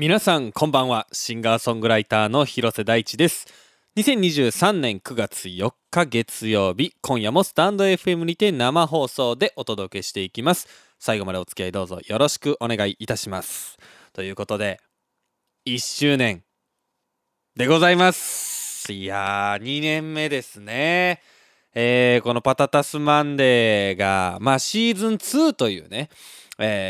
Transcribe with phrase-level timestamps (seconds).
[0.00, 1.08] 皆さんこんばんは。
[1.10, 3.46] シンガーソングライターの広瀬大地です。
[3.96, 10.68] 2023年9月4日月曜日今夜もスタンド FM にて生放送でお届けしていきます。
[11.00, 13.76] 最後までお付き合いどうぞよろしくお願いいたします。
[14.12, 14.78] ということで
[15.66, 16.44] 1周年
[17.56, 18.92] でございます。
[18.92, 21.20] いやー2年目ですね。
[21.74, 26.08] えー、このパタタスマンデーがまあシーズン2というね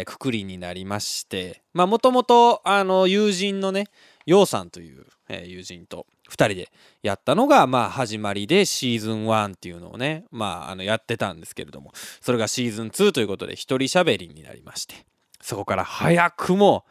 [0.07, 2.63] くくりになりましてまあもともと
[3.07, 3.85] 友人のね
[4.25, 6.71] ようさんという、えー、友人と2人で
[7.03, 14.95] やったのがまあ始まりでシーズン1っていうのをねまああのやってたんですけれどもそれがシーズン2ということで一人喋りになりまして
[15.41, 16.85] そこから早くも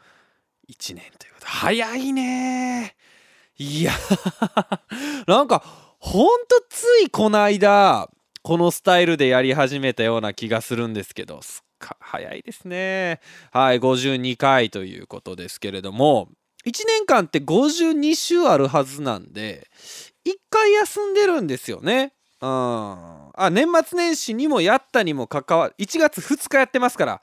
[0.68, 1.40] 1年ということ。
[1.40, 2.94] で早いね
[3.58, 3.92] いや
[5.26, 5.64] なんか
[5.98, 8.08] ほんとついこの間
[8.48, 13.20] このスタイルでやり始めたような気がするんですけどすっか早いですね。
[13.52, 16.30] はい、52回ということですけれども、
[16.64, 19.68] 1年間って52週あるはずなんで、
[20.26, 22.14] 1回休んでるんですよね。
[22.40, 22.48] うん。
[22.48, 27.20] あ、年末年始にもやったにもかかわ1月2日やってますから、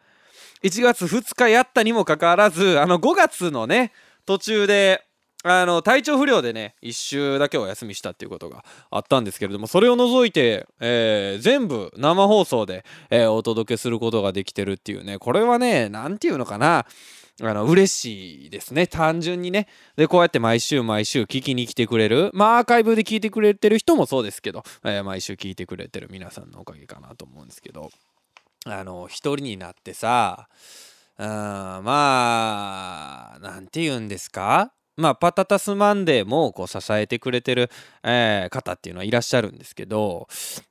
[0.61, 3.93] 1月2日やったにもかかわらず、あの5月のね、
[4.27, 5.03] 途中で、
[5.47, 16.87] あの体調不良でね1週だけお休みしたっていうことがあったんですけれどもそれを除いて、えー、全部生放送で、えー、お届けすることができてるっていうねこれはね何て言うのかな
[17.43, 19.67] あの嬉しいですね単純にね。
[19.97, 27.91] でこうやって毎週毎週聞きに来てくれるまあアーカイブで聞いてくれてる人もそうですけど、えー、毎週聞いてくれてる皆さんのおかげかなと思うんですけど
[28.65, 30.47] あの一人になってさ
[31.19, 31.83] うんま
[33.35, 34.71] あ何て言うんですか？
[34.97, 37.69] まあ、パタタスマンデーもこう支えてくれてる、
[38.03, 40.27] えー、方っていうのはいらっしゃるんですけど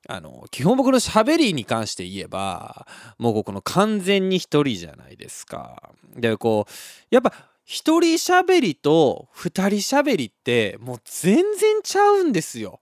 [0.08, 2.86] あの基本僕のしゃべりに関して言えば
[3.19, 5.92] もうこの完全に一人じゃないですか。
[6.17, 6.72] でこう
[7.14, 7.33] やっぱ
[7.64, 12.80] 一人しゃべりと二人しゃべりってもう全然ちゃうんですよ。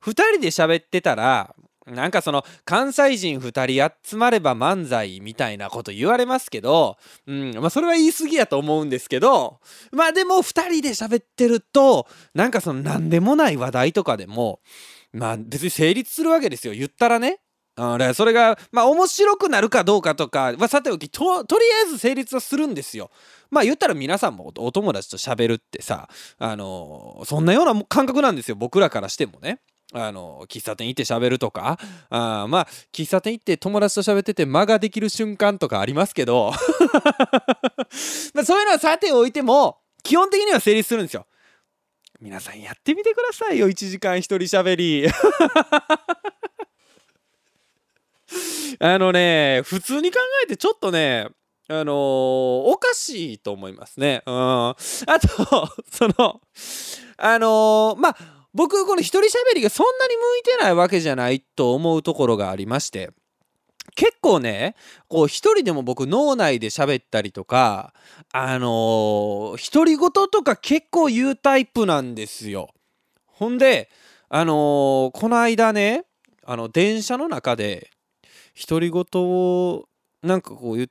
[0.00, 1.54] 二人で喋ってたら
[1.86, 6.96] なんかその関西人2人集まれば漫才みたいなこと言われますけど、
[7.26, 9.58] うんまあ、それは言い過ぎやと思うんですけど
[9.90, 14.60] まあでも2人で喋ってるとなんかその何でもない話題とかでも
[15.12, 17.40] まあ別に成立するわけですよ言ったらね。
[17.74, 23.10] あそれがまあ面白くなるかどうかとかはさておきととりあえず成立はするんですよ。
[23.50, 26.08] まあ言ったら皆さんもお友達と喋るってさ
[26.38, 29.60] あのー、そんなような感覚なんですよ僕らからしてもね。
[29.94, 36.52] あの喫茶店行って喋るとかあまあ喫茶店行って友達と喋ってて間ができる瞬間とかありますけど
[38.34, 41.26] まあそういうのはさておいても基本的には成立するんですよ。
[42.20, 45.08] 皆さんやってみてくださいよ1時間一人喋り
[48.78, 51.26] あのね普通に考えてちょっとね
[51.68, 54.22] あのー、おかしいと思いますね。
[54.26, 54.34] うん。
[54.34, 54.76] あと、
[55.90, 56.40] その、
[57.16, 63.10] あのー、まあ、僕この一人喋りがそんなに向いてないわけじゃないと思うところがありまして
[63.94, 64.74] 結構ね
[65.08, 67.92] こう一人でも僕脳内で喋ったりとか
[68.32, 72.70] あの独り言とか結構言うタイプなんですよ。
[73.26, 73.90] ほんで
[74.28, 76.04] あのー、この間ね
[76.44, 77.90] あの電車の中で
[78.68, 79.84] 独り言を
[80.22, 80.88] なんかこう言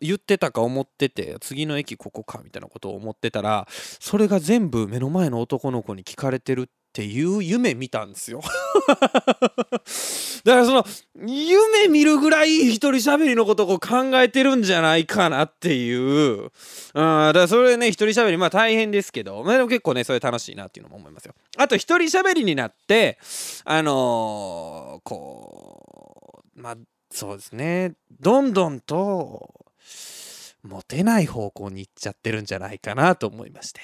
[0.00, 6.66] 言ってたか思ってて次の駅ここかみたいなことを思ってたらそれが全部目の前の男の子に聞かれてるっ
[6.98, 8.40] ていう夢見たんですよ。
[8.90, 16.52] だからその夢見るぐらい一人喋りのことを考えてるんじゃないかなっていう、うん、だ
[16.92, 21.34] からそれね一人喋りまあ大変ですけど、まあ、でも結構ねそれ楽しいなっていうのも思いますよ。
[21.56, 23.20] あと一人喋りになって
[23.64, 26.76] あのー、こうまあ
[27.12, 27.94] そうですね。
[28.18, 29.54] どんどんと
[30.64, 33.80] モテない方向に行っちゃってるんじゃないかなと思いまして。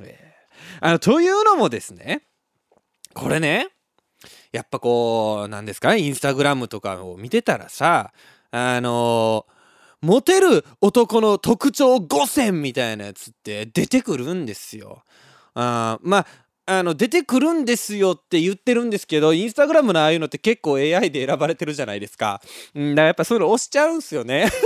[0.00, 2.26] えー、あのというのもですね
[3.16, 3.68] これね
[4.52, 8.12] やっぱこうなんですかねインスタグラムとかを見てたらさ
[8.50, 9.46] あの、
[10.00, 15.02] モテる男の特徴5選みたいなやつって出てくるんですよ。
[15.54, 16.26] あまあ
[16.68, 22.42] あの出てくるんですよって言ってるんですけどインスタグラムのああいうのって結構 AI で選ばれてるじゃないですか。
[22.76, 24.50] んだからやっぱそういうの押しちゃうんすよね。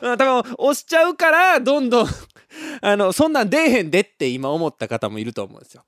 [0.00, 2.08] 多分押しちゃうからどんどん
[2.80, 5.82] あのそんなん出えへんでって今思った方もいると思うんですよ。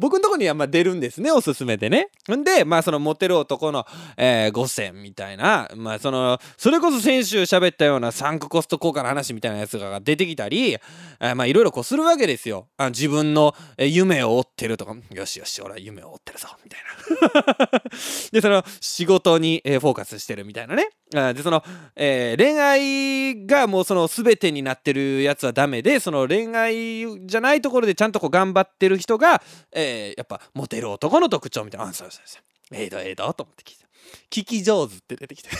[0.00, 2.08] 僕のとこにはま出るんですねおすすめでね。
[2.34, 3.86] んでまあそのモテる男の、
[4.16, 12.68] えー、5選みたいなまあそのそれこそ先週喋ったようなサンクコスト効果の話みたいなやつが出てきたり、えー、まあいろいろこうするわけですよ。
[12.78, 14.96] あ自分の夢を追ってるとか。
[15.10, 17.82] よしよし俺は夢を追ってるぞみたいな。
[18.32, 20.88] でその仕事に、え、フォーカスしてるみたいなね。
[21.10, 21.64] でその、
[21.96, 29.42] えー、恋愛がもうその全てになってるやつはダメでその恋愛じゃないところでちゃんとこう頑張ってる人が、
[29.72, 32.42] えー、やっぱモテる男の特徴みたいな「あそうそうそう。
[32.72, 33.84] ええだええだ」と思って聞いて
[34.30, 35.50] 「聞き上手」って出てきて。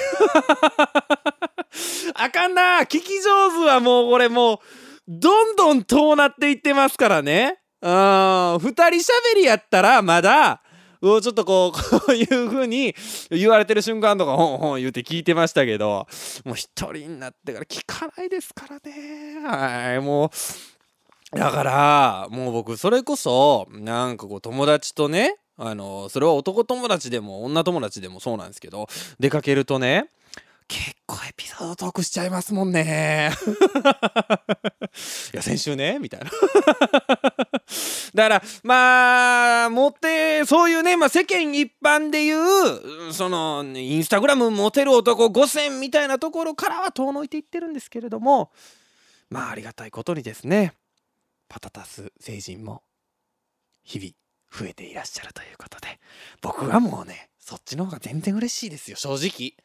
[2.15, 2.81] あかんな。
[2.81, 4.59] 聞き上手はもうこれもう
[5.09, 7.59] どんどん遠なっていってますからね。
[7.83, 10.63] うん二人しゃべりやったらまだ
[11.01, 12.95] をちょっとこう こういう風に
[13.31, 16.07] 言われてる瞬間とかほんほん言うて聞いてましたけど
[16.45, 19.41] もう一人になってから聞かないですからね。
[19.47, 20.31] はいもう
[21.33, 28.89] だからもう僕それこそなんかこう友達とねあのそれは男友達でも女友達でもそうなんですけど
[29.19, 30.11] 出かけるとね
[30.71, 33.33] 結構エピソードトークしちゃいますもんね。
[35.35, 36.31] いや、先週ね、みたいな。
[38.15, 48.53] だから、まあ、モテ、そういうね、まあ、世間一般でいう、その、インスタグラムモテる男5000みたいなところからは遠のいていってるんですけれども、
[49.29, 50.75] まあ、ありがたいことにですね、
[51.51, 52.85] パタタス星人も、
[53.83, 54.13] 日々、
[54.53, 55.99] 増えていらっしゃるということで、
[56.41, 59.57] 僕はもうね、そっちの方が全然嬉しいですよ、正直。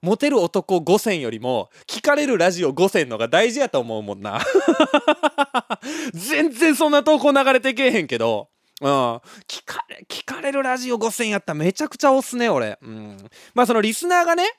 [0.00, 4.40] モテる男5000よりも聞かれるラジオ5000のが大事やと思うもんな。
[6.14, 8.48] 全然そんな投稿流れてけえへんけど。
[8.80, 8.88] うん、
[9.46, 13.16] 聞かれ聞かれるラジオ5000やっためちゃくちゃ押すね俺、うん、
[13.54, 14.58] まあそのリスナーがね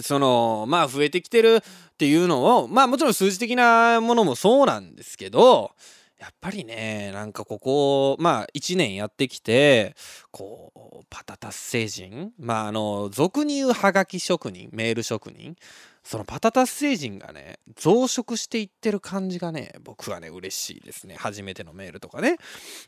[0.00, 5.72] そのまあ増えてきてるっていうのをまあもちろん数字的なものもそうなんですけど
[6.18, 9.94] やっぱりねなんかここまあ1年やってきて
[10.30, 15.56] こうパタタス星人まああの俗に言うハガキ職人メール職人
[16.02, 21.16] そのパタタス星人がね増殖していってる感じがね僕はね嬉しいですね。
[21.18, 22.36] 初めてのメールとかね、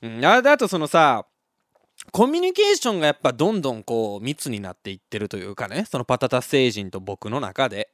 [0.02, 1.26] うん、あとそのさ
[2.12, 7.90] コミュニケーションがやっぱどんどんこう密になっていってるというかねそのパタタ星人と僕の中で。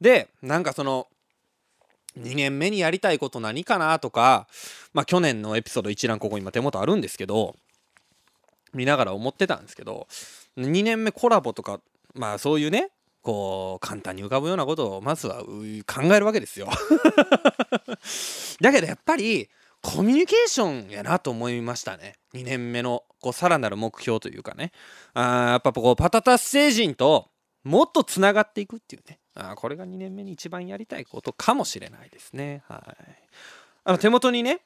[0.00, 1.08] でなんかその
[2.18, 4.48] 2年目にやりたいこと何かなとか、
[4.94, 7.54] まあ、去年のエピソード一覧ここ今手元あるんですけど
[8.72, 10.08] 見ながら思ってたんですけど
[10.56, 11.80] 2年目コラボとか
[12.14, 12.90] まあそういうね
[13.22, 16.68] こう簡単に浮かぶようなことをまずは考えるわけですよ。
[18.60, 19.50] だけどやっぱり
[19.82, 24.72] コミュニケーションやなと思いましたね2年目のこうさらなる目標というかね
[25.14, 27.28] あやっぱこうパタタス星人と
[27.64, 32.62] もっとつながっていくっていうねあこれが2年目に一番やりたいことかもしれないですね。
[32.68, 32.96] はい、
[33.84, 34.60] あの手元にね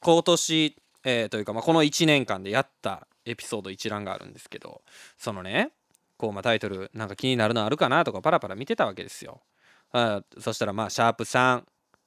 [0.00, 4.82] 今年、えー、というか、まあ、この1年間でやったエピソード一覧があるんですけど
[5.16, 5.70] そのね
[6.16, 9.40] こう、まあ、タイトルなんか気になるのあるかなとかパラパラ見てたわけですよ。
[9.92, 11.62] あそしたらまあシャープ3、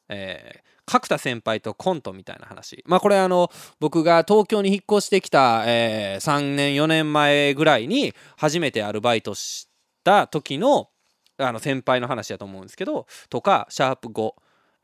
[0.10, 2.84] えー、角田先輩とコントみたいな話。
[2.86, 9.68] まあこれあの僕が東京に引っ越してきた、えー、3年4年前ぐらいに初めてアルバイトし
[10.04, 10.90] た時の
[11.38, 14.34] あの先輩の話やと思うんですけどとかシャープ5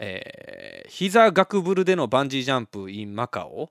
[0.03, 3.69] えー、膝ガクブルでのバンジージャンプ in マカオ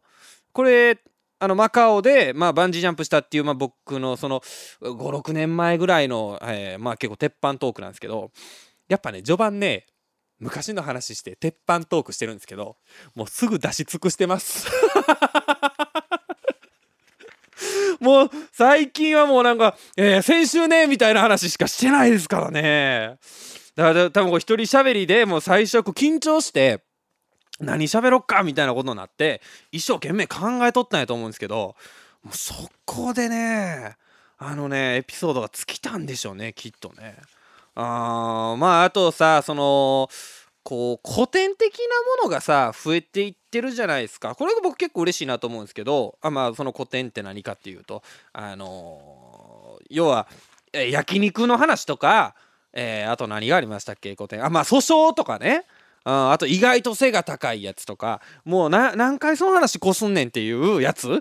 [0.53, 1.00] これ
[1.41, 4.41] あのマカオで、まあ、バンジージャンプしたっていう、まあ、僕のその
[4.81, 8.31] 56年前ぐらいの、えー、まあ、結構鉄板トークなんですけど
[8.88, 9.87] やっぱね序盤ね
[10.40, 12.76] 昔の話して鉄板トークしてるんですけど
[13.14, 14.66] もうすぐ出し尽くしてます。
[18.00, 23.19] もう最近はもうなんか、えー、先週ねみたいな話しかしてないですからね。
[23.76, 26.82] だから多分こう一人喋りでもう最初緊張して
[27.60, 31.76] 何喋ろっかみたいなことになって一生懸命考えとったんやと思うんですけど
[32.22, 33.96] もうそこでね
[34.38, 37.17] あのねエピソードが尽きたんでしょうねきっとね
[37.74, 40.08] あまああとさその
[40.62, 41.84] こう古典的な
[42.22, 44.34] ものがさ増えていってるじゃないですか。
[44.34, 50.29] これが僕結構嬉しいなと思うんですけどあまあその古典って何かっていうとあのー、要は
[50.72, 52.34] 焼肉の話とか、
[52.72, 54.44] えー、あと何がありましたっけ古典。
[54.44, 55.65] あまあ訴訟とかね。
[56.04, 61.20] ああと意外と背が高いやつとかもう何回その話こすんねんっていうやつ？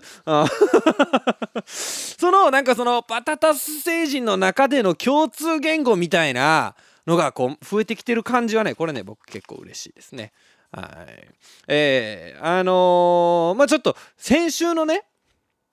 [1.66, 6.74] そのなんかそのパタタス星人の中での共通言語みたいな
[7.06, 10.32] のがこう増えてきてる感じはねこれね僕結構嬉しいですね。
[10.72, 11.28] はい。
[11.66, 15.04] えー、あのー、まあちょっと先週のね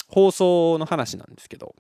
[0.08, 1.76] 放送の話なんですけど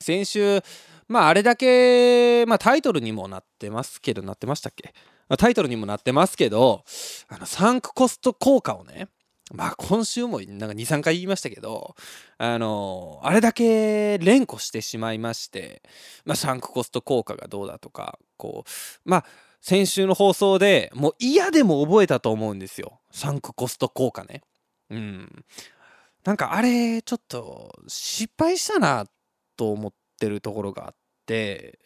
[0.00, 0.62] 先週
[1.08, 4.94] まああれだけ、まあ、タイトルにもなってますけどなってましたっけ、
[5.38, 6.84] タイトルにもなってますけど
[7.28, 9.08] あのサンクコスト効果をね
[9.52, 11.94] まあ今週もなんか23回言いましたけど
[12.38, 15.82] あのあれだけ連呼してしまいまして
[16.24, 19.24] まあサンクコスト効果がどうだとかこうまあ
[19.62, 23.00] 先週の放送でもう嫌でも覚えたと思うんですよ。
[23.12, 24.42] サンクコスト効果ね。
[24.90, 25.44] うん。
[26.24, 29.06] なんかあれちょっと失敗したな
[29.56, 30.94] と思ってるところがあっ
[31.26, 31.78] て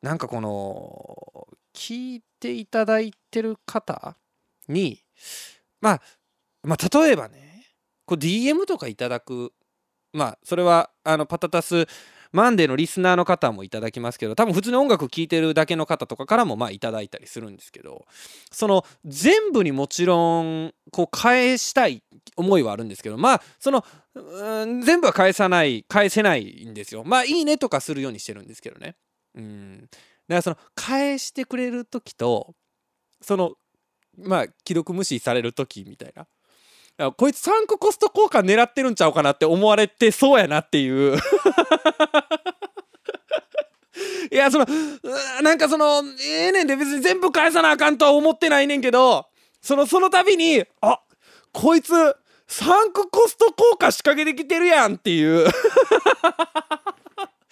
[0.00, 4.16] なんかこの聞いていただいてる方
[4.68, 5.02] に
[5.80, 6.00] まあ
[6.62, 7.66] まあ例えばね
[8.06, 9.52] こう DM とかいただく
[10.12, 11.86] まあそれはあのパタタス
[12.32, 18.06] マンデーのリスナーの方もいただきますけど多分普通に音楽聴いてるだけの方とかからもまあいただいたりするんですけど
[18.50, 22.02] その全部にもちろんこう返したい
[22.36, 27.04] 思いはあるんですけどまあその全部は返さない返せないんですよ。
[27.04, 28.96] まあいいねとかするようにしてるんですけどね。
[29.36, 29.88] うん。
[30.28, 32.54] だからその返してくれる時と
[33.20, 33.54] その
[34.18, 36.26] まあ既読無視される時みたいな。
[37.16, 41.18] こいつサンクコスト効果狙ってるんちゃうかなって思われてそうやなっていう。
[44.30, 44.66] いやその
[45.42, 49.26] なんかそのええー、ねんで別に全部返さなあかんとは思ってないねんけど
[49.60, 51.00] そのその度にあ
[51.52, 51.92] こいつ
[52.46, 55.48] サンクコスト効果仕掛けてきてるやんっていう。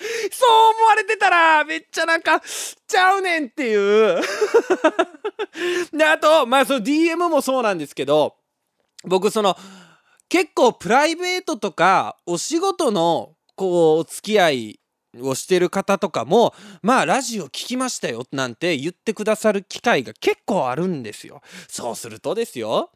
[0.32, 2.42] そう思われてたらめっちゃなんか
[2.86, 4.20] ちゃうねんっていう
[5.92, 8.36] であとまあその DM もそうなんですけど
[9.04, 9.56] 僕その
[10.28, 14.80] 結構プライベートとかお仕事のこうお付き合い
[15.20, 21.42] をしてる方とかもまあラジオ聞きましたよなんて言ってくださる機会が結構あるんですよ。
[21.68, 22.90] そうするとですよ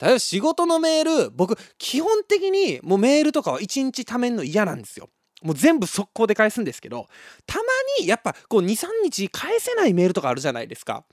[0.00, 5.08] 例えば仕事のメール僕基本的にもうメールとかは1日貯めんの嫌なんですよ。
[5.44, 7.06] もう全部速攻で返すんですけど
[7.46, 7.64] たま
[8.00, 11.04] にやっぱこう23日返せないメールとかあるじゃないですか。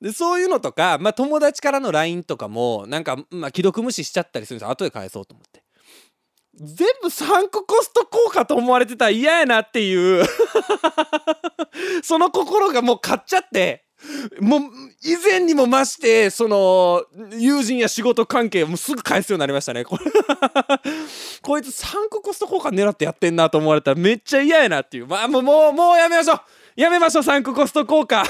[0.00, 4.70] でそういうのとか、まあ、友達からの LINE とかもなんか、まあ、既読無視しちゃったりするんですよ。
[4.70, 5.62] 後で返そうと思って。
[6.54, 10.24] 全部サンクコスト効果と思われてたら嫌やなっていう。
[12.02, 13.84] その心がもう買っちゃって。
[14.40, 14.60] もう
[15.02, 19.84] 以前にも増してその友人や仕事関係もすぐ返すようになりましたね。
[19.84, 20.04] これ
[21.42, 25.06] こいつサンクコスト効果狙ってやってんなと思われたらめっちゃ嫌やなっていう。
[25.06, 26.40] まあもうもうもうやめましょう。
[26.76, 28.24] やめましょうサンクコスト効果。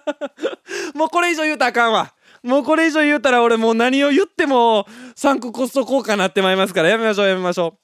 [0.94, 2.14] もうこれ以上言うたらあかんわ。
[2.42, 6.88] もうこれ以上言うたら俺もう何を言ってもサンクコスト効果になってまいりますから。
[6.88, 7.76] やめましょうやめましょ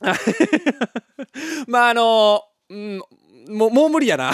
[0.00, 0.02] う。
[1.70, 3.02] まああの、うん
[3.48, 4.32] もうもう無理やな。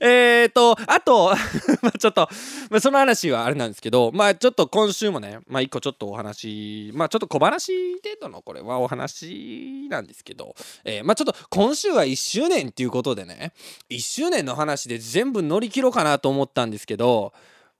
[0.00, 1.34] えっと、あと
[1.82, 2.28] まちょっと、
[2.70, 10.54] まあ、その話はあれなんですけど、まあちょっと今週もね、まあ一個ちょっとお話、まあちょっと小話程度のこれはお話なんですけど、
[10.84, 13.52] えー、まあちょっと今週は1周年っていうことでね、
[13.90, 17.32] 1周年の話で全部乗り切ろうかなと思ったんですけど、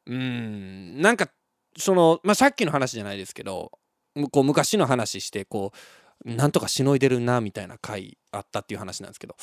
[0.07, 1.29] うん、なんか、
[1.77, 3.73] その、まあさっきの話じゃないですけど、
[4.33, 5.79] こう昔の話して、こう、
[6.25, 9.37] なんとかしのいでるなみたいな回あったっていう話なんですけど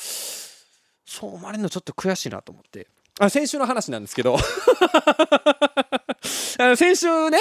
[1.08, 2.86] そう思われるのちょっと悔しいなと思って。
[3.18, 4.36] あ先週の話なんですけど。
[6.22, 7.38] 先週ね。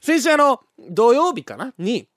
[0.00, 1.72] 先週あの土曜日かな？
[1.78, 2.08] に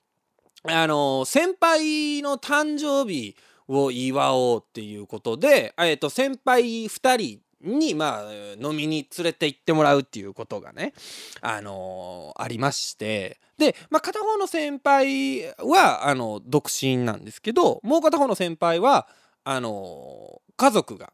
[0.64, 3.36] あの先輩の誕生日
[3.68, 7.40] を祝おうっていうことで、えー、と先輩2人
[7.78, 10.92] にまあ飲みに連れて行ってもらうっていうことがね
[11.40, 13.38] あのー、ありまして。
[13.58, 19.06] で、まあ、片方の先輩はあの独身なんですけどもう片方の先輩は
[19.44, 21.12] あの家族が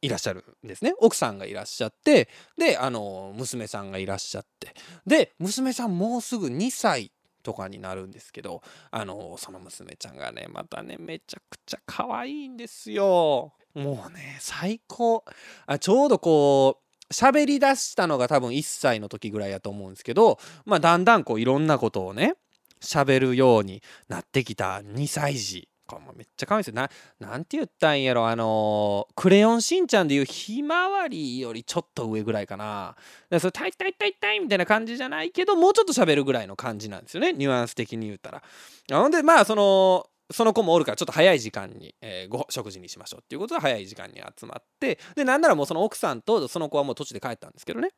[0.00, 0.94] いらっしゃるんですね。
[1.00, 4.74] 奥さんがいらっしゃってであの娘さんがいらっしゃって。
[5.06, 13.54] で娘さんもうすぐ2歳とかになるんですけどあのその娘ちゃんがねまたねめちゃくちゃ可愛いんですよ。
[13.74, 15.24] もうね最高。
[15.66, 22.34] あちょうどこう喋り出したのが多分1歳の時ぐらいやと思うんですけどまあだんだんこういろんなことをね
[22.80, 25.68] 喋るようになってきた2歳児。
[25.88, 26.74] かもめっちゃ可愛いですよ。
[26.74, 28.28] ななんて言ったんやろ。
[28.28, 32.94] あのー、クレヨンしんちゃんでいうひまわりよりちょっと上ぐらいかな。
[33.30, 37.32] だそれ「タイタイタイタイ」みたいな感じじゃないけどもうちょっと喋るぐらいの感じなんですよね。
[37.32, 38.42] ニュアンス的に言ったら。
[38.90, 44.98] ほんでまあそのその子もおるからちょっと早い時間に、えー、ご食事にしましょうっていうことで早い時間に集まって。
[45.16, 47.90] でなんならもうその奥さんとその子はもう途中で帰ったんですけどね。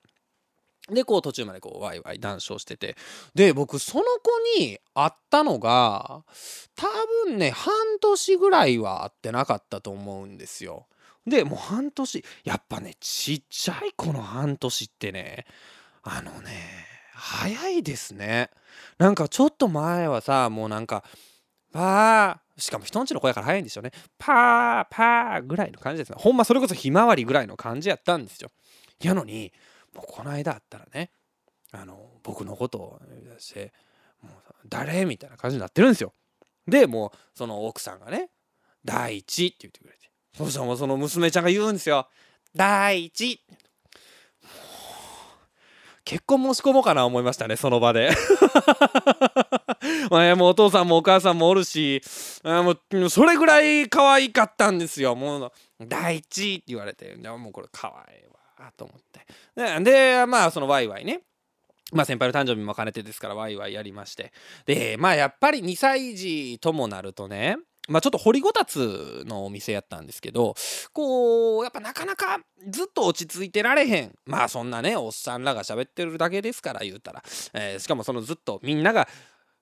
[0.91, 2.97] でこう途中までこうワイワイ談笑してて
[3.35, 6.23] で僕その子に会ったのが
[6.77, 6.87] 多
[7.27, 10.87] 分ね半年ぐらいは会ってなかったと思うんですよ。
[11.27, 15.45] でもう半年やっぱねちっちゃい子の半年ってね
[16.03, 16.51] あのね
[17.13, 18.51] 早いですね。
[18.99, 21.05] なんかちょっと前はさもうなんか
[21.73, 23.93] パーしかも人んちの子やから早いんですよね。
[24.19, 26.17] パーパーぐらいの感じですね。
[26.19, 28.51] ほんまそれこそひまわりぐらいの感じやったんですよ。
[29.03, 29.53] やのに
[29.95, 31.11] もうこの間あったらね
[31.73, 33.73] あの僕のことを出して
[34.23, 34.33] 「もう
[34.69, 36.15] 誰?」みたいな感じになってるんですよ。
[36.67, 38.31] でもうその奥さんがね
[38.85, 42.09] 「第一」って言ってくれてそしたらもその娘ちゃんが言うんですよ
[42.55, 43.41] 「第一」
[46.05, 48.11] 結婚申し込もうかな思いましたねその場で。
[50.11, 52.03] まあ、もうお父さんもお母さんもおるし
[52.43, 55.15] あもうそれぐらい可愛かったんですよ。
[55.15, 58.40] もう第一って言われてもうこれ可愛いわ。
[58.77, 59.83] と思って。
[59.83, 61.23] でまあそのワイワイね。
[61.93, 64.33] まあ先輩の誕生日も兼ねてですからワイワイやりまして。
[64.67, 67.57] でまあやっぱり2歳児ともなるとね
[67.89, 70.55] まあちょっと掘りごたつのお店やったんですけど
[70.93, 72.39] こうやっぱなかなか
[72.69, 74.15] ずっと落ち着いてられへん。
[74.25, 77.23] まあそんなねおっさんらが喋ってるだけですから言うたら、
[77.55, 79.09] えー、しかもそのずっとみんなが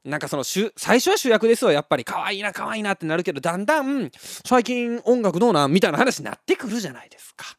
[0.04, 1.72] なんかその最初は主役ですよ。
[1.72, 5.72] やっぱり可愛いな可愛いなってなるけどだんだん最近音楽どうなん？
[5.72, 7.57] みたいな話になってくるじゃないですか。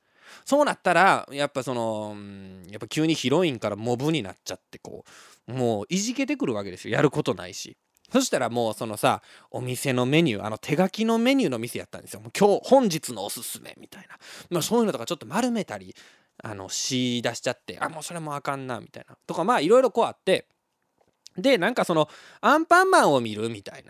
[0.49, 2.15] そうなったらやっぱその
[2.71, 5.05] やっぱ急にヒロインからモブになっちゃってこ
[5.47, 7.77] うもういじけてくるわけですよやることないし。
[8.11, 12.21] そしたらもうそのさお店のメニューあの手書きのメニューの店やったんですよ。
[12.21, 14.17] もう今日本日のおすすめみたいな、
[14.49, 15.95] まあ、そういうのとかちょっと丸めたり
[16.43, 20.47] あのし出しちゃってあもうそれもあかんなみたいなとかまあいろいろこうあって
[21.37, 22.09] でなんかその
[22.41, 23.83] アンパンマンを見るみたい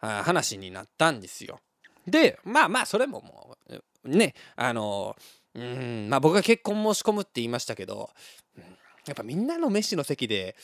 [0.00, 1.58] な話になったんですよ。
[2.06, 3.58] でまあまあそれもも
[4.04, 5.16] うねあの
[5.56, 8.10] うんまあ僕が結婚申し込むって言いましたけど、
[8.56, 8.64] うん
[9.06, 10.56] やっぱみんなの飯の席で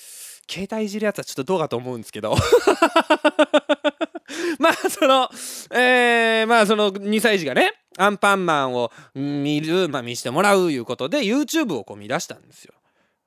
[0.51, 2.35] 携帯いじるやつはちょっとどうかと思うんですけど
[4.59, 5.31] まあその
[5.71, 12.75] えー、まあその2歳児がねアンパンマンを見るまあ見してもらういうことで YouTube をこう見出したんですよ。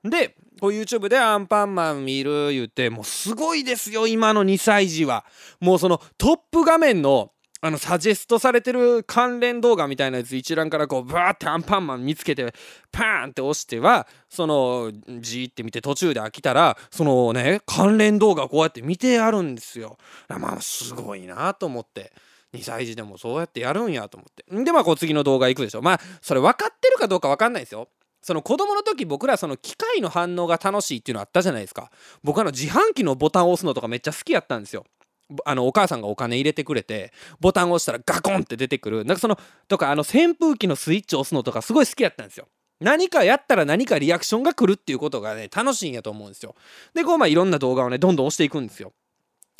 [0.04, 5.24] でこう YouTube でアンパンマン見る言ってもうすごいですよ今の2歳児は。
[5.60, 7.32] もうそのトップ画面の
[7.62, 12.52] あのサジェストされてる関連動画みたいなやつ一覧からこうバーってアンパンマン見つけて
[12.92, 19.96] パーンって押してはそのじーって見て途中で飽きたらそのね関連動画こうやって見てやるんですよ。
[20.28, 22.12] まあすごいなと思って。
[22.54, 24.64] 2歳児でもそうやってやるんやと思って。
[24.64, 25.82] でまあこう次の動画行くでしょ。
[25.82, 27.88] まあそれ分かってるかどうか分かんないですよ。
[28.22, 31.90] その子供の時僕らその機械の反応が楽しいっていうのあったじゃないですか。
[32.22, 34.84] 僕あの自販機のボタンを押すのとかめっちゃ好きやったんですよ。
[35.44, 39.04] あのお母さんがお金入れてくれてボタンを押したらガコンって出てくる。
[39.04, 42.48] なんかそのとかあの扇風機のスイッチを押すのとかすごい好きやったんですよ。
[42.80, 46.54] 何かやったら何かリアクションが来るっていうことがね楽しいんやと思うんですよ。
[46.94, 48.92] でこうまあいろんな動画をねどんどん押していくんですよ。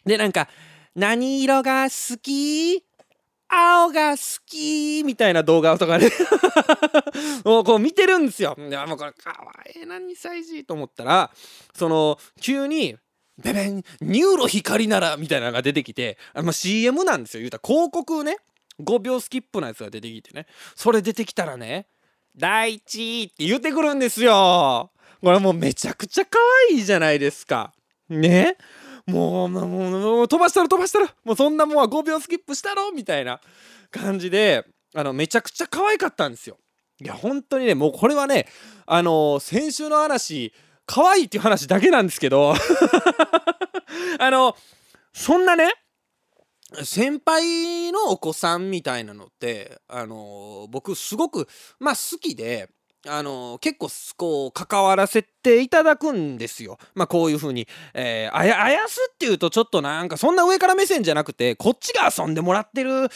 [0.05, 0.49] でなんか
[0.95, 2.85] 何色が好き？
[3.49, 6.11] 青が好きみたいな動画とかね。
[7.45, 8.55] もうこう見てるんですよ。
[8.57, 11.31] でもうこれかわいいな2歳児と思ったら
[11.73, 12.97] その急に
[13.43, 17.41] ベベン NURO 光ならみたいなのが出てきてあ、まあ、CM なんですよ。
[17.41, 18.39] 言うたら広告ね
[18.83, 20.47] 5秒スキップのやつが出てきてね。
[20.75, 21.87] それ出てきたらね
[22.37, 24.91] 「第一」って言ってくるんですよ。
[25.23, 26.39] これもうめちゃくちゃ可
[26.71, 27.73] 愛いじゃないですか。
[28.09, 28.57] ね？
[29.07, 31.09] もうもうもう飛ばしたろ飛ばしたろ。
[31.25, 33.41] もうそんなもんは5秒スキップしたろみたいな
[33.91, 36.59] 感じであのめちゃくちゃ可愛かったんですよ。
[37.01, 38.47] いや本当にねもうこれはね
[38.87, 40.53] あの先週の話
[40.87, 42.55] 可愛いっていう話だけなんですけど
[44.19, 44.57] あの
[45.13, 45.75] そんなね
[46.85, 52.69] 先輩のお子さんみたいなのってあの僕すごくまあ好きで
[53.09, 56.79] あの結構こう関わらせていただくんですよ。
[56.95, 63.09] まあこういう風に、えー、あやあやすっていうとちょっとなんかそんな上から目線じゃなくてこっちが遊んでもらってる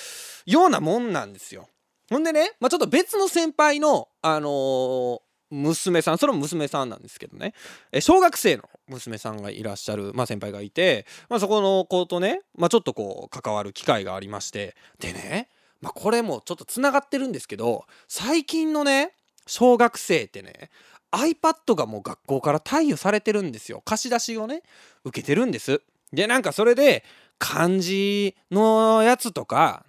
[0.46, 1.68] ようなもんなんですよ。
[2.08, 5.18] ほんでね、まあ、ちょっと別の先輩のあのー
[5.50, 7.54] 娘さんそれも娘さんなんですけどね。
[8.00, 14.76] 小学生の娘さんがいらっしゃる、まあ、先輩がいて、まあ、そこの子とね、まあ、ちょっとこう関わる機会がありまして。
[14.98, 15.48] でね、
[15.80, 19.12] まあ、これもちょっとつながってるんですけど最近のね
[19.46, 20.70] 小学生ってね
[21.12, 23.82] iPad がもう学校から貸与されてるんですよ。
[23.84, 24.62] 貸し出しをね
[25.04, 25.82] 受けてるんです。
[26.12, 27.04] でなんかそれで
[27.40, 29.84] 漢字のやつとか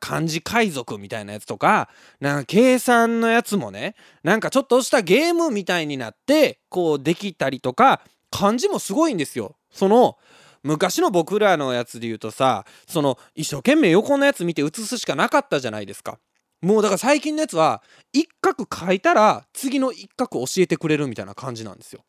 [0.00, 1.88] 漢字海賊みたいなやつとか
[2.20, 9.56] なんか計算のやつもねなんかちょっとしたゲームみたいになってこうできたりとか漢字もすごいんですよ。
[9.72, 10.18] その
[10.62, 16.18] 昔の僕らのやつで言うとさその一生懸命横のやつ見て写すしかなかったじゃないですか。
[16.60, 17.82] もうだから最近のやつは
[18.12, 18.54] 一画
[18.86, 22.02] 書いたら次の一画教えてくれるみたいな感じなんですよ。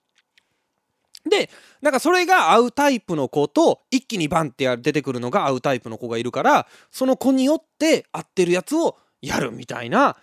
[1.30, 1.50] で
[1.82, 10.18] なんかそれが合うタイプの子と一気にバンって出てくるのが合うタイプの子がいるからその子によって合ってるやつをやるみたいな。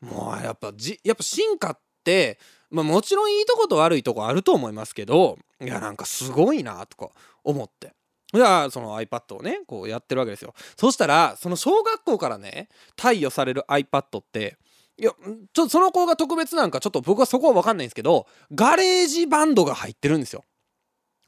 [0.00, 2.38] もうやっぱじやっぱ進化って、
[2.70, 7.10] まあ、もちろんいいとこと悪いとこあると思いますけどいやなんかすごいなとか
[7.44, 7.92] 思って。
[8.32, 10.54] じゃあその iPad をねこうやってるわけですよ。
[10.76, 14.56] そしたらその小学校からね貸与される iPad って
[15.00, 20.44] いやちょっとその子が特別なんかちょっと僕はそこは分かんないんですけどガレージバンドが入ってるんですよ。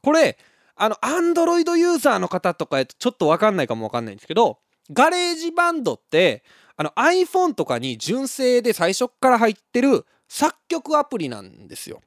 [0.03, 0.37] これ
[0.75, 4.59] あのアンドロイドユーザーの方とかやとちょっと分かんないかも分かんないんですけど
[4.91, 6.43] ガレージバンドって
[6.77, 12.01] あの iPhone とかに純正で最初から入ってる作曲アプリなんですよ。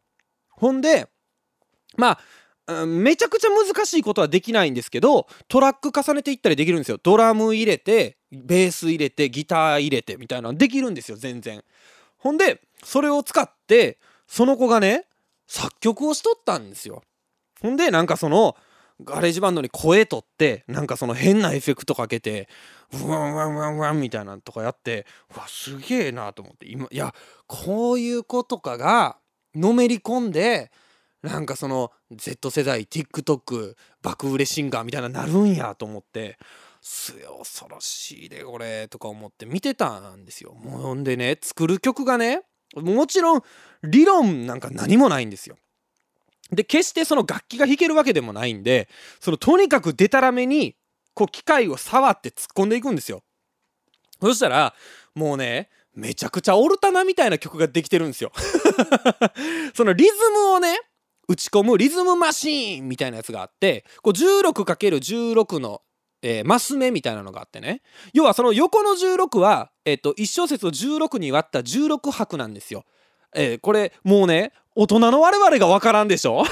[0.50, 1.08] ほんで
[1.96, 2.18] まあ
[2.86, 6.98] めちゃくちゃ難しいことはできないんですけどトラック重ねていったりできるんですよ。
[7.02, 11.62] ドラム入れてベース入れてギター入れてみたいなのできるんですよ全然。
[12.16, 15.06] ほんでそれを使ってその子がね
[15.46, 17.02] 作曲をしとったんですよ。
[17.62, 18.56] ほんでなんかその
[19.04, 22.48] GarageBand に声取ってなんかその変なエフェクトかけて
[22.90, 26.66] ブワンワンワンワンみたいなのとかやってうわすげえなと思って。
[26.68, 27.14] 今いや
[27.46, 29.18] こういう子とかが
[29.54, 30.72] のめり込んで
[31.22, 36.38] なんかその Z 世代 TikTok 爆売れシンガーみたいななるんやと思って
[37.38, 40.52] 恐ろしいでこれとか思って見てたんですよ。
[40.54, 42.42] もうんでね作る曲がね
[42.76, 43.42] もちろん
[43.82, 45.56] 理論なんか何もないんですよ。
[46.52, 48.88] で決してその楽器が弾けるわけでもないんで
[49.20, 50.76] そのとにかくデタラメに
[51.14, 53.22] こう機械を触って突っ込んでいくんですよ。
[54.20, 54.74] そしたら
[55.14, 58.30] もうねめちゃくちゃオルタナみたいな曲ができてるんですよ。
[59.74, 60.78] そのリズムをね
[61.28, 65.82] 打ち込むリズムマシーンみたいなやつがあってこう 16×16 の
[66.22, 72.84] えー、マス目みたいなのがあってね要はその横の16は、えーと、1小節を16に割った16拍なんですよ。
[73.34, 76.42] えー、これもうね大人の我々が分からんでしょ？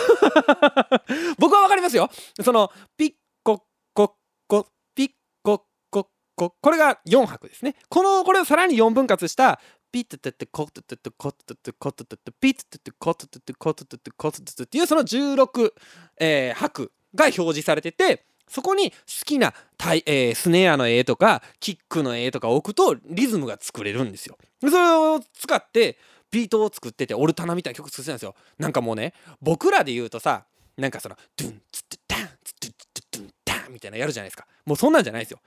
[1.38, 2.10] 僕は分かりますよ。
[2.42, 3.58] そのピッコッ
[3.94, 4.10] コッ
[4.46, 5.10] コピッ
[5.42, 5.60] コッ
[5.90, 6.06] コッ
[6.36, 7.74] コこれが4拍ですね。
[7.88, 9.60] このこれをさらに4分割した
[9.94, 15.72] ピッテテテコテテテコテテテコテテテピッテテテコテテテコテテテコテテテっていうその16、
[16.18, 24.36] えー、拍が表示されててそこに好きなタイ、えー、スネアの絵とかキックの絵とか置くとリズムが作れるんですよ。
[24.62, 25.96] それを使って
[26.32, 28.34] ビートを作っててオルタナみたいな曲作ってたんですよ。
[28.58, 30.42] なんかもうね僕らで言うとさ
[30.76, 32.72] なんかそのドゥンツッタンツッ
[33.12, 34.44] ドゥンタンみたいなやるじゃないですか。
[34.66, 35.38] もうそんなんじゃないですよ。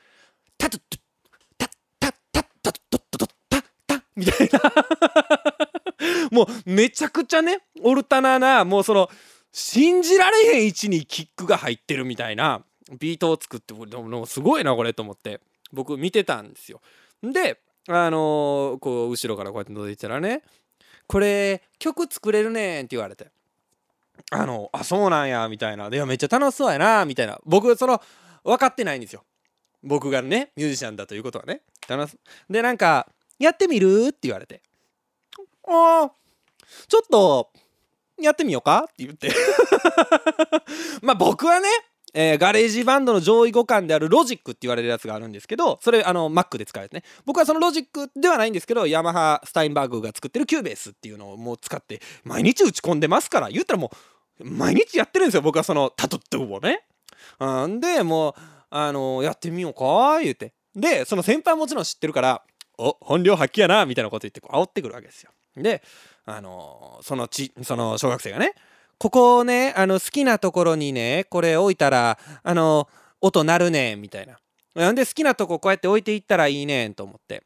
[0.58, 1.00] タトゥトゥ
[1.58, 1.68] タ
[2.00, 4.60] タタタトトトタタみたいな
[6.32, 9.10] もうめちゃくちゃねオルタナなもうその
[9.51, 12.62] 信じられへん位置にキックが入ってるみたいな
[12.99, 13.73] ビートを作って
[14.25, 15.39] すごいなこれと思って
[15.71, 16.82] 僕見てたんですよ。
[17.21, 20.43] であのー、こう後ろからこうやって覗いてたらね
[21.08, 23.32] 「これ曲作れるねん」って言われて
[24.32, 28.01] 「あのあそうなんや」みたいな「いやめっちゃ楽しそうやな」みたいな僕その
[28.43, 29.23] 分かってないんですよ。
[29.84, 31.62] 僕がねミュージシャンだということはね。
[32.49, 33.08] でなんか
[33.39, 34.62] 「やってみる?」って言われて
[35.67, 36.12] 「ああ
[36.88, 37.52] ちょっと
[38.19, 39.32] やってみようか?」って言って
[41.02, 41.67] まあ僕はね
[42.13, 53.91] えー、 GarageBand の上位互換であるロジックって言われるやつがあるんですけどそれあの Mac で使うやつね僕はそのロジックではないんですけどヤマハ Steinberg が作ってる Cubase っていうのをもう使って毎日打ち込んでますから言ったらも
[54.39, 56.86] う毎日やってるんですよ僕はそのタトゥットゥをね。
[57.39, 58.34] うんでもう
[58.69, 60.19] あの、やってみようか？
[60.21, 62.41] 言うてでその先輩もちろん知ってるから
[62.78, 65.32] 「お本領発揮やな」みたいなこと言ってこう煽ってくるわけですよ。
[65.56, 65.82] で
[66.26, 68.54] あのー、そのちその小学生がね
[68.98, 72.88] ここをねあの好きなところにねこれ置いたらあの
[73.22, 74.38] 音鳴るねみたいな。
[74.76, 77.38] なんで好きなとここうやって置いていったらいいねんと思って。
[77.38, 77.40] っ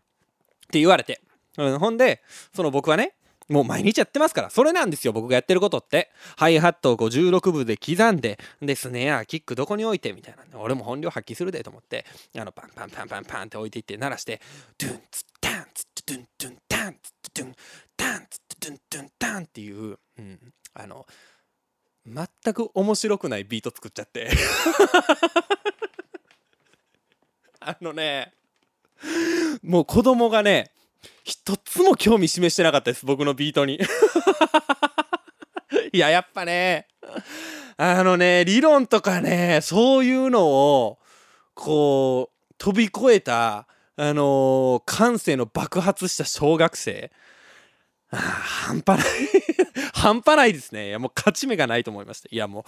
[0.71, 1.21] て言われて、
[1.57, 2.21] うん、ほんで
[2.55, 3.13] その僕はね
[3.51, 4.49] もう毎日やってますから。
[4.49, 6.09] それなんですよ僕がやってることって。
[6.37, 10.59] ハイハットを16分で刻んででスネアキックどこに置いてみたいな。
[10.59, 12.05] 俺も本領発揮するでと思って。
[12.37, 14.41] あのパンパンパンパンパンって置いていって鳴らして
[14.77, 17.55] ドゥンツッタンツッドゥンドゥンタンツッドゥン
[17.97, 21.05] タンツッドゥンドゥンタンっていう、うん、あの
[22.05, 24.29] 全く面白くないビート作っちゃって
[27.59, 28.33] あのね
[29.63, 30.71] もう子供がね
[31.23, 33.79] 一つも興味示してなかったです僕のビートに。
[35.93, 36.87] いややっぱね
[37.77, 40.99] あのね理論とかねそういうのを
[41.53, 47.11] こう飛び越えたあのー、感性の爆発した小学生。
[48.11, 49.07] あ半端ない
[49.93, 50.89] 半端ないですね。
[50.89, 52.29] いやもう勝ち目がないと思いました。
[52.31, 52.63] いやもう、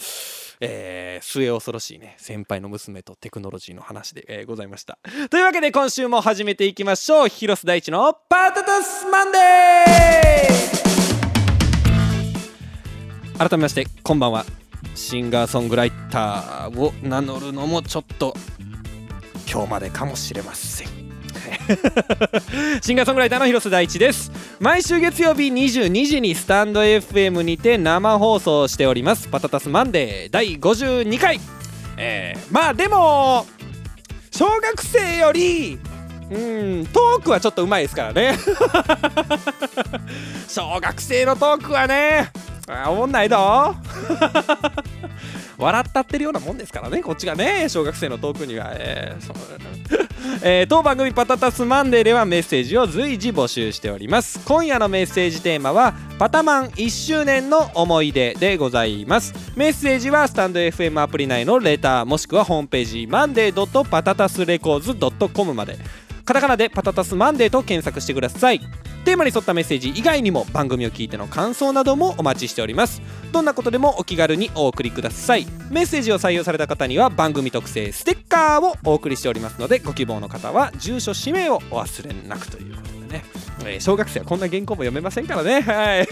[0.62, 4.98] えー、末恐ろしいね、先輩の娘とテクノロジーの話で、えー、ございました。
[5.30, 7.28] というわけで今週も始めていきましょう。
[7.30, 9.44] 広瀬大地のパタタスマンデー
[13.38, 14.46] 改めまして、こんばんは。
[14.96, 18.36] シンガーソングライターを名乗るのもちょっと
[19.52, 21.03] 今日までかもしれません。
[22.82, 24.32] シンガーソングライターの広瀬大地です。
[24.60, 29.28] 毎週月曜日22時にスタンド FM にて生放送しております。
[29.28, 31.40] パタタスマンデー第52回
[31.98, 33.46] えー、まあでも
[34.32, 35.78] 小学生より
[36.32, 36.38] う
[36.82, 38.38] んトークはちょっとうまいですからね。
[40.48, 42.32] 小学生のトークはね
[42.68, 43.76] あおもんないど
[45.58, 48.72] 笑ったってるようなもんですからねこっちがね小学生のトークには。
[48.74, 50.03] えー、そう。
[50.42, 54.40] えー、当番組パタタスマンデーではメッセージを随時募集しております。
[54.46, 59.34] 今夜のメッセージテーマはパタマン1周年の思い出でございます。
[59.56, 64.96] メッセージはスタンド FM アプリ内のレターもしくはホームページマンデーパタタスレコーズ
[65.34, 65.78] .com まで。
[66.26, 68.62] カタカナでパタタスマンデーと検索してください。
[69.04, 73.02] テーマに沿ったメッセージ以外にも番組を聞いての感想などもお待ちしております。
[73.34, 75.46] どんなことでもお気軽にお送りください。
[75.70, 83.26] メッセージを採用された方には番組特製ステッカーをお送りしておりますのでご希望の方は住所氏名をお忘れなくということでね、
[83.66, 85.62] えー、小学生はこんな原稿も読めませんからね。
[85.62, 86.08] はい。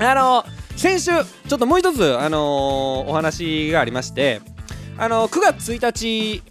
[0.00, 0.44] あの
[0.76, 4.40] 先週ちょっともう一つ、あのー、お話がありまして
[4.96, 6.42] あのー、9月1日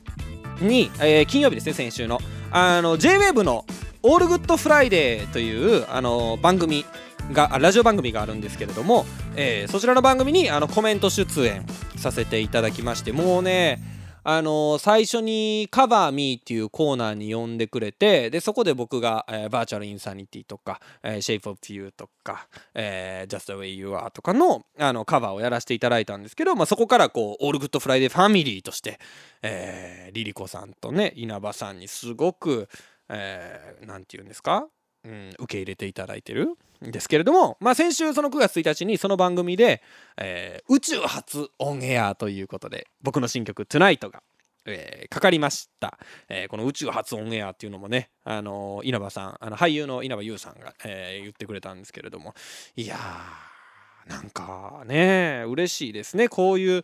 [0.61, 2.21] に、えー、金曜日ですね先週の。
[2.49, 3.65] あの J-WAVE の
[4.03, 6.85] 「All Good Friday」というあの番組
[7.31, 9.05] がラジオ番組があるんですけれども、
[9.35, 11.65] えー、そちらの番組にあのコメント出演
[11.97, 13.81] させていただきましてもうね
[14.29, 27.69] あの最初に「Cover Me っていうコーナーに呼んでくれてでそこで僕が、えー、 Virtual Insanity とか、えー、Shape of You とか、えー、Just the Way You Are とかのあのカバーをやらせていただいたんですけど、まあ、そこからこう All Good
[27.69, 28.99] Friday ファミリーとして、
[29.41, 32.67] えー、リリコさんとね稲葉さんにすごく、
[33.09, 34.67] えー、て言うんですか？
[35.03, 36.57] うん、受け入れていただいてる？
[36.85, 39.81] んですけれども、まあ、先週その9月1日にその番組で、
[40.17, 44.21] えー、宇宙初オンエアということで僕の新曲「TONIGHT」が、
[44.67, 45.97] えー、かかりました、
[46.29, 52.35] えー、この宇宙初オンエアっていうのもね、あの稲葉さんあの俳優の稲葉優さんが、え言ってくれたんですけれども。
[52.75, 56.29] いやーなんかね嬉しいですね。
[56.29, 56.83] こういう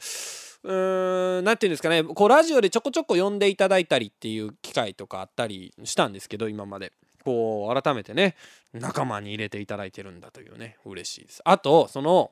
[0.63, 2.03] うーん何て言うんですかね。
[2.03, 6.91] こうラジオでちょこちょこ呼んでいただいたりっていう機会とかあったりしたんですけど今まで。
[7.23, 8.35] こう改めてね
[8.73, 11.41] 仲間に入れていただいてるんだというね嬉しいです。
[11.45, 12.31] あとその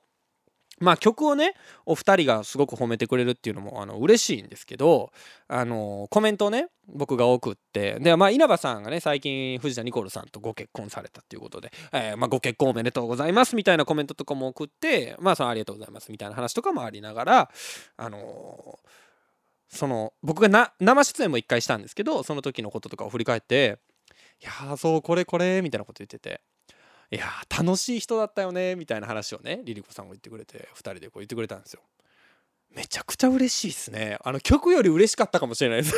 [0.82, 1.54] まあ曲をね
[1.86, 5.12] お二人がすごく褒めてくれるっていうのもあの嬉しいんですけど
[5.48, 17.52] あのコメントをね僕が送ってでまあ稲葉さんがね最近藤田ニコルさんとご結婚されたっていうことで、えー、まあ、ご結婚おめでとうございますみたいなコメントとかも送ってまあそのありがとうございますみたいな話とかもありながら
[17.98, 18.80] あの
[19.70, 23.80] その僕が生出演も一回したんですけどその時のこととかを振り返って
[24.42, 26.42] いやそうこれこれみたいなこと言ってて
[27.12, 31.82] いや楽しい人だったよねみたいな話をねリリコさんが言ってくれて2人でこう言ってくれたんですよ。
[32.74, 34.18] めちゃくちゃ嬉しいですね。
[34.24, 35.96] あの曲より嬉しかったかもしれないです。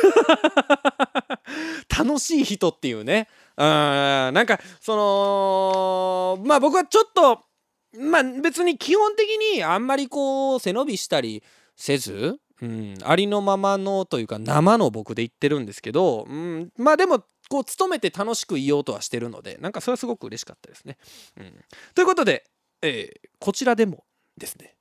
[1.96, 3.28] 楽しい人っていうね。
[3.56, 7.44] うんなんかそのまあ僕はちょっと
[7.96, 11.44] まあ別に基本的にあんまりこう背伸びしたり
[11.76, 20.96] せずうん、ありのままのというか生の僕で言ってるんですけど、うん、まあでもこう努めて楽しく言おうとはしてるのでなんかそれはすごく嬉しかったですね。
[21.36, 22.44] うん、ということで、
[22.82, 24.04] えー、こちらでも
[24.36, 24.76] ですね、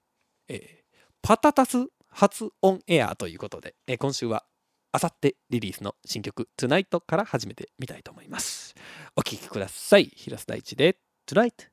[0.48, 4.46] えー、パタタス初オンエアということで、えー、今週は
[4.92, 8.76] あさってリリースの新曲「Tonight」から始めてみたいと思います。
[9.16, 10.06] お聴きください。
[10.16, 11.70] 広瀬大地で「Tonight」。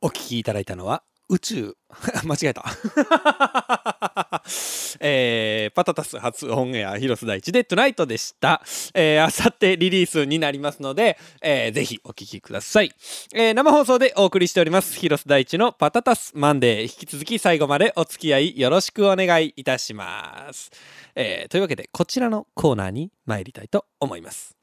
[0.00, 1.76] お聴きいただいたのは宇宙
[2.24, 2.64] 間違えた
[5.00, 8.62] えー、パタタス初オンエア広瀬大地でトゥナイトでした。
[8.94, 12.92] えー、あさってリリースになりますので、えー、ぜひお聴きください、
[13.34, 13.54] えー。
[13.54, 16.82] 生放送でお送りしております広瀬大地のパタタスマンデー。
[16.82, 20.70] 引き続き最後までお付き合いよろしくお願いいたします。
[21.14, 24.56] えー、というわけでこちらのコーナーに参りたいと思います。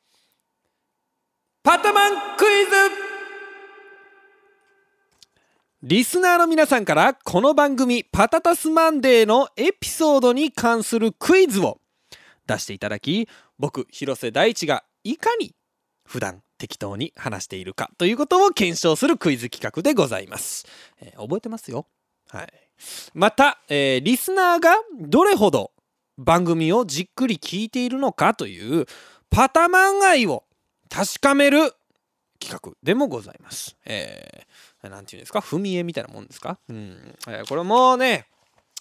[1.63, 3.09] パタマンクイズ
[5.81, 11.79] リスナーの皆さんからこの番組パタタスマンデーのエピソードに関するクイズを
[12.47, 15.55] 出していただき僕広瀬大地がいかに
[16.03, 20.65] 普段適当に話しているかということを検証するクイズ企画でございます、
[20.99, 21.85] えー、覚えてますよ。
[22.27, 22.47] はい。
[23.13, 25.71] また、えー、リスナーがどれほど
[26.17, 28.85] 番組をじっくり聞いているのかという
[29.29, 30.43] パタマン愛を
[30.89, 31.71] 確かめる
[32.37, 33.77] 企画でもございます。
[33.85, 34.45] えー、
[34.83, 36.59] なんていうんですか、踏み絵みたいなもんですか？
[36.69, 37.17] うん。
[37.27, 38.27] えー、これもね、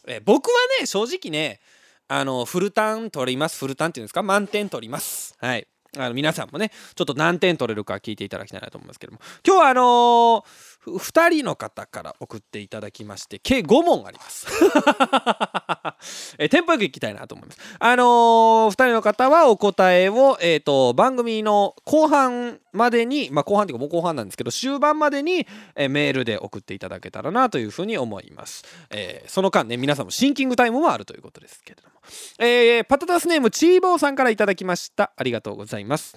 [0.07, 1.61] えー、僕はね、正直ね、
[2.07, 3.59] あの、フルタン取ります。
[3.59, 5.35] フルタンっていうんですか、満点取ります。
[5.41, 5.67] はい。
[5.97, 9.21] あの皆さんもね、ちょっと何点取れるか聞いていただきたいなと思いますけども。
[9.45, 10.45] 今日はあのー、
[10.87, 14.47] 2人の方から送っていただきまして計5問あります。
[16.39, 17.61] えテンポよくいきたいなと思います。
[17.79, 31.97] あのー、2人の方はお答えを、えーと、番組の後半までにまあ後半っていうかもう後半なんですけど終盤までに、え、メールで送っていただけたらなというふうに思います、えー、その間ね皆さんもシンキングタイムもあるということですけれども、
[32.39, 35.13] えー、パタタスネームチーボーさんからいただきました。
[35.17, 36.17] ありがとうございます。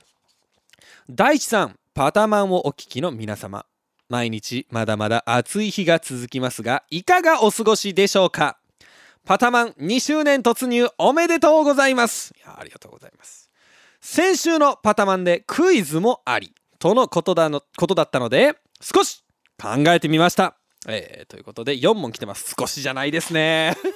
[1.09, 3.65] 大地さんパタマンをお聞きの皆様。
[4.11, 8.57] 毎日まだまだ暑い日が続きますがいかがお過ごしでしょうか？
[9.25, 12.33] パタマン2周年突入おめでとうございます。
[12.37, 13.49] いやありがとうございます。
[14.01, 19.23] 先週のパタマンでクイズもありとのことだのことだったので少し
[19.57, 20.57] 考えてみました。
[20.89, 22.53] えー、ということで4問来てます。
[22.59, 23.77] 少しじゃないですね。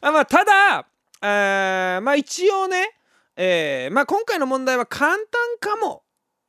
[0.00, 0.86] あまあただ
[1.20, 2.96] あまあ一応ね
[3.36, 5.26] えー、まあ今回の問題は簡単
[5.60, 6.03] かも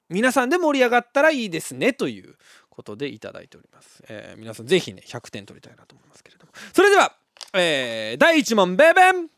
[0.10, 2.36] 皆さんで盛り上がったらいいですねという
[2.70, 6.52] ことでいただいております、えー、皆さんぜひね100点取りたいなと思いますけれども。
[6.74, 7.16] それでは、
[7.54, 9.30] えー、第1問ベベン。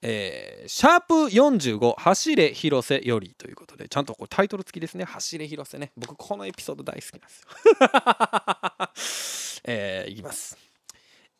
[0.00, 5.04] えー、シャープ45走れ広瀬よりということでちゃんとこうタイトル付きですね。
[5.04, 5.90] 走れ広瀬ね。
[5.96, 9.62] 僕このエピソード大好きなんですよ。
[9.72, 10.56] えー、いきます。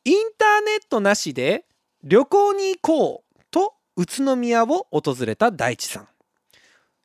[0.04, 1.66] インターネットなしで
[2.02, 6.08] 旅行に行こうと宇都宮を訪れた大地さん。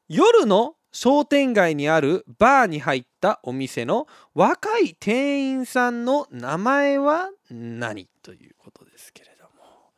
[0.07, 9.91] 夜の商店街にあるバーに入ったお店の若い店員さんの名前は何ということですけれども。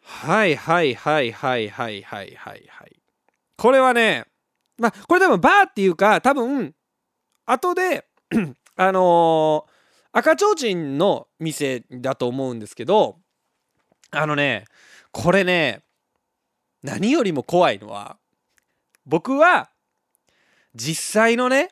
[0.00, 2.96] はいはいはいはいはいはいはいはい。
[3.58, 4.24] これはね
[4.78, 6.74] まあこれ多分バーっていうか多分
[7.44, 8.06] 後で
[8.76, 9.70] あのー、
[10.12, 13.18] 赤ちょうちんの店だと思うんですけど
[14.10, 14.64] あのね
[15.12, 15.82] これね
[16.82, 18.16] 何よりも怖いのは
[19.06, 19.70] 僕は
[20.74, 21.70] 実際のね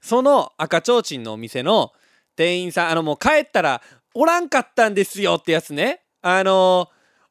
[0.00, 1.92] その赤ちょうちんのお店の
[2.36, 3.82] 店員さんあのもう帰ったら
[4.14, 6.02] おらんかったんですよってやつね。
[6.20, 6.88] あの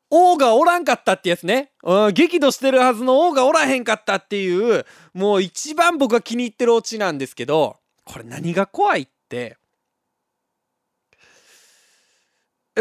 [0.09, 9.57] 王がおらんかったってやつね、うん、激怒してるはずの王がおらへんかったっていうもう一番僕が気に入ってるオチなんですけどこれ何が怖いって。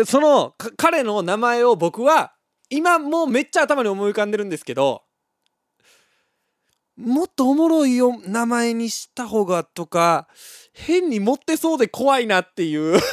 [0.07, 2.33] その彼の名前を僕は
[2.69, 5.03] 今もうめっちゃ頭に思い浮かんでるんですけど
[7.01, 10.29] もっとおもろいよ名前にした方がとか
[10.73, 13.01] 変に持ってそうで怖いなっていう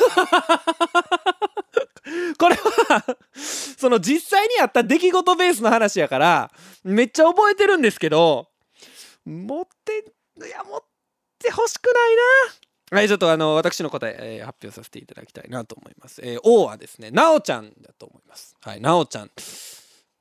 [2.38, 3.17] これは
[3.78, 6.52] その実際にあった出来事ベースの話やから
[6.84, 8.50] めっちゃ覚えてるんですけど
[9.26, 10.13] 持って
[10.45, 10.84] いや持っ
[11.39, 12.21] てほしくないな
[12.97, 16.21] はいちょっとあの私の答ええー、発表させていただきたいなと思います。
[16.23, 18.56] えー、O はですねなおちゃんだと思います。
[18.62, 19.32] はいなおちゃん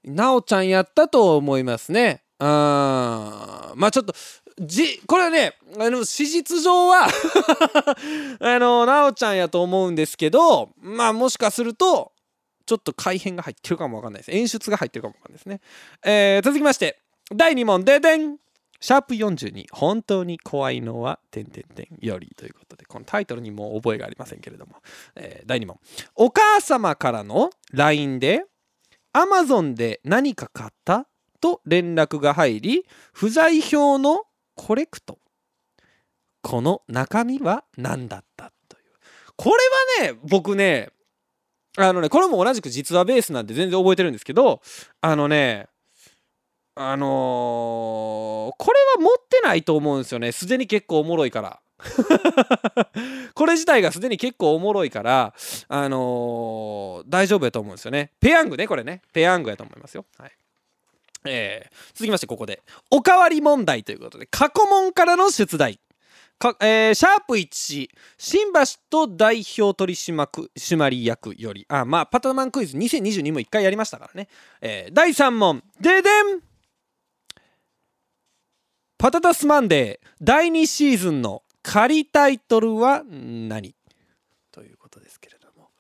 [0.05, 2.26] なおちゃんやったと思いますね。
[2.39, 4.15] あまあちょっと
[4.61, 7.09] じこれはねあの史実上は
[8.41, 12.13] あのなおちゃんやと思うんですけどまあもしかすると
[12.67, 14.33] ちょっと改変が入ってるかもわかんないです。
[14.33, 15.61] 演出が入ってるかもわかんないですね、
[16.05, 17.01] えー、続きまして
[17.35, 18.39] 第2問ででん。
[18.79, 24.77] シャープ42本当に怖いのは点点点よりということでこのタイトルにも覚えがありませんけれども、
[25.15, 25.81] えー、第2問。
[26.15, 28.45] お母様からの LINE で
[29.15, 31.07] Amazon で何か買った？
[31.37, 35.19] と連絡が入り不在票のコレクト。
[36.43, 38.83] この中身は何だったという。
[39.37, 39.51] こ
[39.99, 40.91] れはね僕ね
[41.77, 44.61] あのねこれも同じく実話ベースなんで全然覚えてるんですけど
[45.01, 45.67] あのね
[46.79, 50.31] あのー、これは持ってないと思うんですよね。
[50.31, 51.61] すでに結構おもろいから。
[53.35, 55.35] これ自体がすでに結構おもろいから
[55.69, 58.13] あのー、大丈夫やと思うんですよね。
[58.21, 59.03] ペヤングねこれね。
[59.13, 60.05] ペヤングやと思いますよ。
[60.19, 60.33] はい。
[61.29, 65.81] えー、続きましてここでおかわり問題ということで過去問からの出題。
[66.39, 68.61] か、えー、シャープ1新橋
[68.91, 74.29] と代表取締役よりあまあパタマンクイズ2022も1回やりましたからね、
[74.61, 75.63] えー、第3問。
[75.81, 76.41] ででん
[78.99, 83.75] パタタスマンデー第2シーズンの仮タイトルは何
[84.53, 85.71] ということですけれども。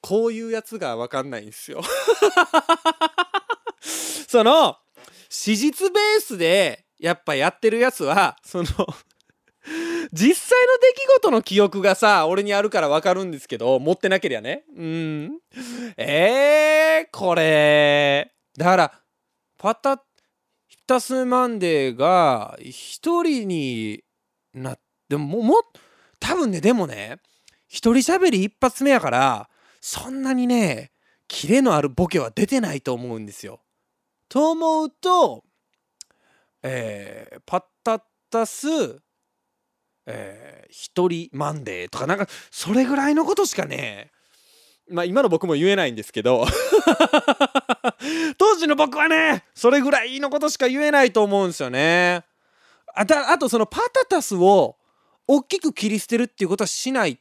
[0.00, 1.82] こういうやつが分かんないんですよ。
[3.80, 4.76] その
[5.36, 8.64] 史実ベースでやっぱやってるやつはその
[10.12, 14.62] 実際の出来事の記憶がさ俺にあるから分かるんですけど持ってなけりゃね。
[14.76, 15.40] うん。
[15.96, 18.32] えー、これ。
[18.56, 19.02] だから
[19.58, 20.04] パタ
[20.68, 24.04] ヒタスマンデーが一人に
[24.52, 25.56] なってもも
[26.20, 27.18] 多分ねでもね
[27.66, 30.92] 一人喋り一発目やからそんなにね
[31.26, 33.63] キレのあるボケは出てないと思うんですよ。
[34.34, 35.44] と思うと、
[36.64, 38.66] えー、パッタッタス
[40.06, 44.10] えー、一人マンデーとかなんかそれぐらいのことしかね
[44.90, 46.46] まあ今の僕も言えないんですけど
[48.36, 52.24] 当時の僕はねそれぐらいのことしか言えないと思うんですよね。
[52.92, 54.76] あたあとそのパタタスを
[55.28, 57.20] 大きく切り捨てるっていうことはしない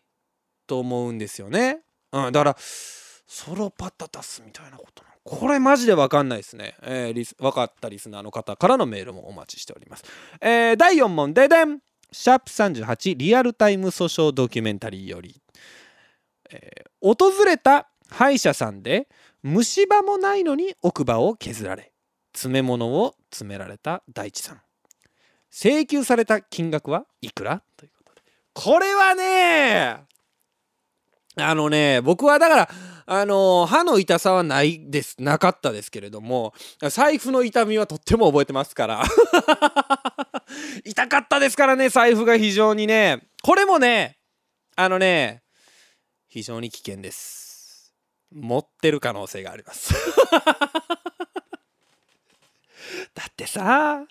[0.66, 5.13] と思うんですよね、うん、だからソロパタタスみたいなことな。
[5.24, 10.04] これマジで分かんないですね、えー、リス分かったリスナーの方からのメールもお待ちしております、
[10.42, 11.80] えー、第4問ででん。
[12.12, 15.42] シャープ38リアルタイム訴訟ドキュメンタリーより、
[16.52, 19.08] えー、訪れた歯医者さんで
[19.42, 21.92] 虫歯もないのに奥歯を削られ
[22.34, 24.62] 詰め物を詰められた大地さん。
[25.50, 27.64] 請求された金額はいくら？
[27.78, 28.22] ということで。
[28.54, 30.04] これはね
[31.36, 32.70] あのね僕はだから
[33.06, 35.16] あの歯の痛さはないです。
[35.20, 36.54] なかったですけれども
[36.90, 39.04] 財布の痛みはとっても覚えてますから。
[40.86, 43.28] 痛かったですからね財布が非常にね。
[43.42, 44.18] これもね
[44.76, 45.44] あのね
[46.28, 47.94] 非常に危険です。
[48.32, 49.94] 持ってる可能性があります。
[53.14, 54.06] だってさ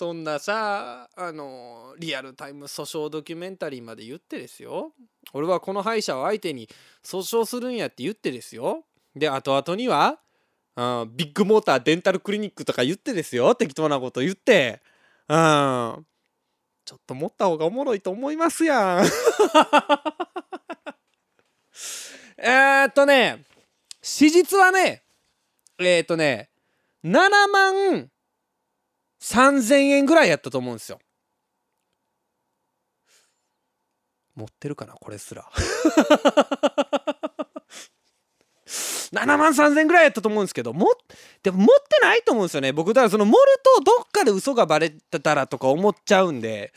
[0.00, 4.92] そんなさあのリアルタイム訴訟ドキュメンタリーまで言ってですよ。
[5.34, 6.70] 俺はこの歯医者を相手に
[7.04, 8.86] 訴訟するんやって言ってですよ。
[9.14, 10.18] で後々には、
[10.74, 13.54] うん、ビッグモーターデンタルクリニックとか言ってですよ。
[13.54, 14.80] 適当なこと言って。
[15.28, 16.06] うん。
[16.86, 19.04] ちょっと持った方がおもろいと思いますやん。
[22.42, 23.44] えっとね、
[24.00, 25.02] 史実はね、
[25.78, 26.48] えー、っとね、
[27.04, 28.10] 7万
[29.20, 30.98] 3000円ぐらいやったと思うんですよ。
[34.34, 35.44] 持ってるかなこれすら。
[39.12, 40.86] 7万3000円ぐらいやったと思うんですけども
[41.42, 46.72] でも持ってないと思うんですよね僕だからその盛るとどっかで嘘がバレてたらとか思っちゃうんで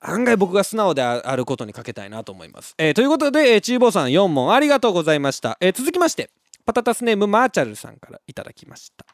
[0.00, 2.74] 案外僕が素直であることにかけたいなと思います。
[2.78, 5.58] えー、ということで、えー、チーボーさん4問ありがとうございました。
[5.60, 6.30] えー、続きまして、
[6.64, 9.04] パタタスネームマーチャルさんからいただきました。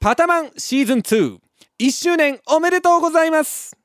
[0.00, 1.38] パタマンシーズン2、
[1.80, 3.76] 1周年おめでとうございます。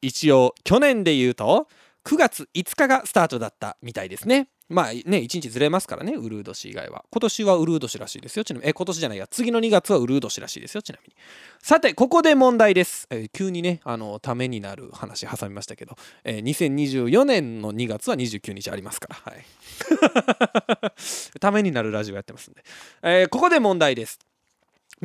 [0.00, 1.66] 一応、去年で言うと、
[2.04, 4.48] 9月5日がスタートだったみたいですね。
[4.68, 7.04] まあね、1日ずれますからね、ウルー年以外は。
[7.10, 8.44] 今年はウルー年らしいですよ。
[8.44, 10.82] ちなみに、え、今年じゃないや、次の2月はウルー年らしいですよ。
[10.82, 11.16] ちなみに。
[11.60, 13.08] さて、ここで問題です。
[13.10, 19.16] えー、急にね、あの、ためになる話挟みましたけど、えー、2024年の2月は29日ありますから。
[19.16, 19.44] はい。
[21.40, 22.62] ためになるラジオやってますんで。
[23.02, 24.20] えー、ここで問題です。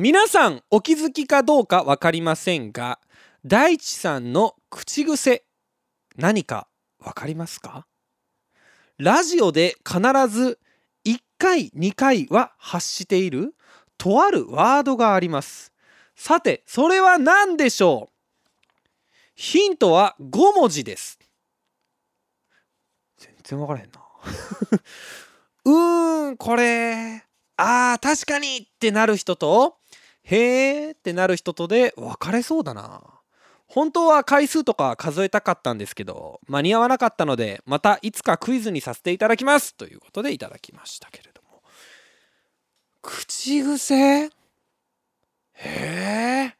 [0.00, 3.00] 皆さん、お気づきかどうか分かりませんが、
[3.44, 5.42] 大地さんの口癖、
[6.16, 6.68] 何か
[7.00, 7.84] 分かりますか？
[8.98, 10.60] ラジオで必ず
[11.04, 13.56] 1回2回は発している
[13.96, 15.72] とあるワードがあります。
[16.14, 18.14] さてそれは何でしょう？
[19.34, 21.18] ヒントは5文字です。
[23.16, 24.00] 全然分からへんな。
[25.64, 27.24] うーんこれ
[27.60, 29.78] あー確かにってなる人と
[30.30, 33.02] へーってなる人とで分かれそうだな。
[33.66, 39.74] 本当は回数とか数えたかったんですけど間に合わなかったのでまたいつかクイズにさせていただきます。
[39.74, 41.62] ということでいただきましたけれども。
[43.02, 43.94] 口癖？
[44.24, 44.30] へ
[45.54, 46.54] え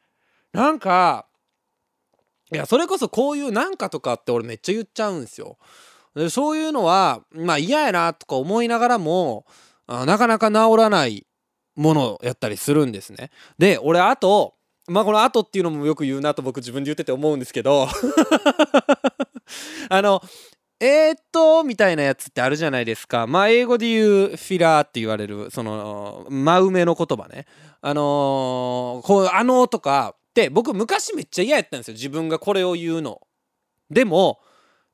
[0.51, 1.25] なんか
[2.51, 5.57] いやそれこそこういうなんかとかって俺めっちゃ言っちゃうんですよ。
[6.15, 9.45] でそういうのはまあ嫌やなとか思いながらも
[9.87, 11.25] なかなか治らない
[11.79, 13.31] ものやったりするんですね。
[13.57, 14.55] で俺あと
[14.87, 17.87] まあこの後っていうのもよく言うなと僕自分で言ってて思うんですけど。
[19.89, 20.21] あの
[20.81, 23.27] えー、っとみたいなやつってあるじゃないですか。
[23.27, 27.45] まあ英語で言うフィラーって言われるその真埋めの言葉ね。
[27.81, 31.93] あのー、こうあのとかって僕昔めっちゃ嫌やったんですよ。
[31.93, 33.21] 自分がこれを言うの。
[33.89, 34.39] でも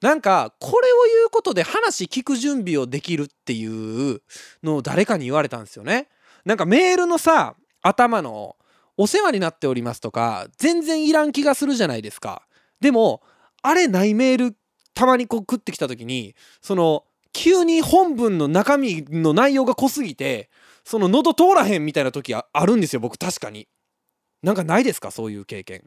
[0.01, 4.21] なんかこれを言うことで話聞く準備をできるっていう
[4.63, 6.09] のを誰かに言われたんですよね。
[6.45, 8.55] なんかメールのさ頭の
[8.97, 12.43] お世話になっておりますとか全然いらん気がするじゃないですか。
[12.79, 13.21] でも
[13.61, 14.55] あれないメール
[14.93, 20.49] たまにこう食ってきた時にその急に本文の中身の内容が濃すぎて
[20.85, 23.67] その喉通らへんみたいな時あるんですよ僕確かに。
[24.41, 25.83] なんかないですかそういう経験。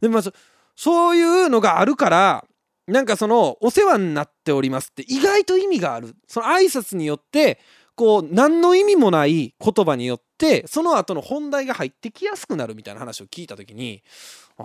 [0.00, 0.34] でもまず
[0.76, 2.44] そういうのがあるから
[2.86, 6.14] なんかそのお世話になっておりますって意外と意味がある。
[6.26, 7.60] その挨拶によって
[7.94, 14.02] こう何の意味もない言葉によってその後の本題が入ってきやすくなるみたいな話を聞いた時に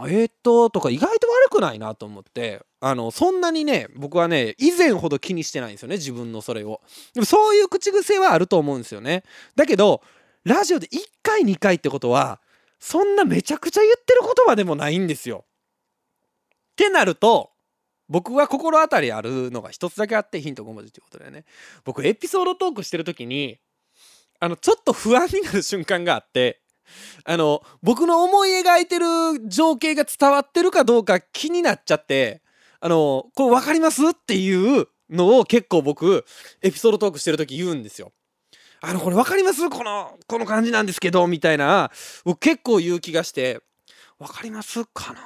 [0.08, 6.82] え、っととか意外と悪くないなと思ってあのそんなにね僕はね以前ほど気にしてないんですよね自分のそれを。
[7.14, 9.24] でもそういう口癖はあると思うんですよね。
[9.56, 10.02] だけど
[10.44, 12.40] ラジオで1回2回ってことは
[12.80, 15.46] そんなめちゃくちゃ言ってる言葉でもないんですよ。
[15.46, 17.52] ってなると
[18.10, 21.46] 僕は心当たりあるのが一つだけあってヒント5文字ということでね。
[21.84, 23.60] 僕エピソードトークしてる時に
[24.40, 26.62] あのちょっと不安になる瞬間があって
[27.26, 29.06] あの僕の思い描いてる
[29.48, 32.42] 情景が伝わってるかどうか気になっちゃって
[32.80, 36.24] あのこれ分かりますっていうのを結構僕
[36.62, 38.14] エピソードトークしてる時言うんですよ。
[38.80, 39.70] あのこれ分かります？
[39.70, 41.92] このこの感じなんですけどみたいな
[42.24, 43.60] 僕結構言う気がして
[44.20, 45.20] 分かりますかな？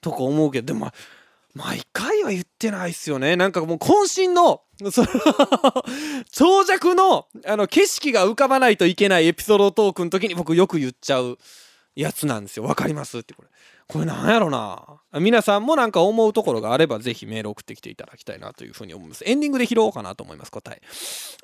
[0.00, 0.90] とか思うけどでも
[1.54, 3.36] 毎回は言ってないっすよね。
[3.36, 5.08] なんかもう渾身のその
[6.32, 11.38] 長尺のあの景色が浮かばないといけないエピソードトークの時に僕よく言っちゃう。
[11.94, 12.64] やつなんですよ。
[12.64, 13.18] わかります？
[13.18, 13.48] ってこれ。
[13.88, 15.00] これなんやろな？
[15.20, 19.24] 皆さんもなんか思うところがあればぜひメール送ってきていただきたいなというふうに思います。
[19.26, 20.80] エンディングで拾おうかなと思います、答え。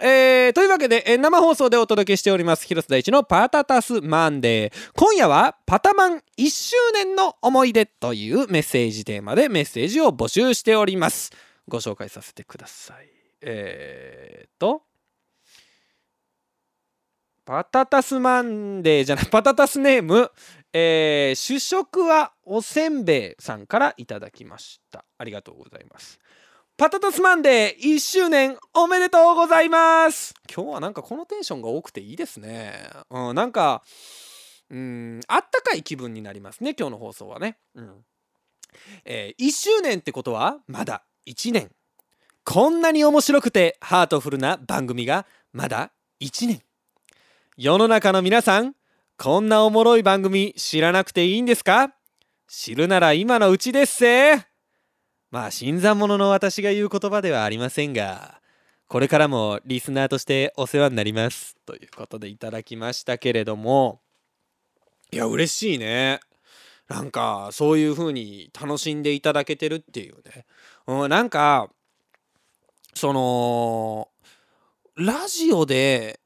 [0.00, 4.92] えー、というわけで、え生放送でお届けしております、広瀬大地のパタタスマンデー。
[4.94, 11.32] 今夜はパタマン1周年の思い出というメッセージテーマでメッセージを募集しております。
[11.66, 13.08] ご紹介させてください。
[13.40, 14.82] えーと、
[17.46, 20.32] パタタスマンデーじゃない、 パタタスネーム、
[20.72, 25.04] えー、主食はおせんべいさんからいただきました。
[25.16, 26.18] ありがとうございます。
[26.76, 30.34] パタタスマンデー1周年おめでとうございます。
[30.52, 32.90] 今日はなんかこのテンションが多くていいですね。
[33.10, 33.84] うんなんか
[34.68, 37.58] うんあったかい気分になりますね今日の放送はね。
[37.76, 38.04] うん。
[39.04, 41.70] えー、1周年ってことはまだ1年。
[42.42, 46.65] こんなに面白くてハートフルな番組がまだ1年
[47.58, 48.74] 世の中の皆さん
[49.16, 51.94] こんなおもろい番組知らなくていいんですか？
[52.46, 54.36] 知るなら今のうちですせ
[55.30, 58.42] まあ新参者の私が言う言葉ではありませんが
[58.88, 61.56] これからもリスナーとしてお世話になります。
[61.64, 64.02] ということでいただきましたけれども。
[65.10, 66.20] いや嬉しいね。
[66.88, 70.44] なんかそういう風に楽しんでいただけてるっていうね、
[70.86, 71.70] うん、なんか
[72.92, 74.08] その
[74.94, 76.20] ラジオで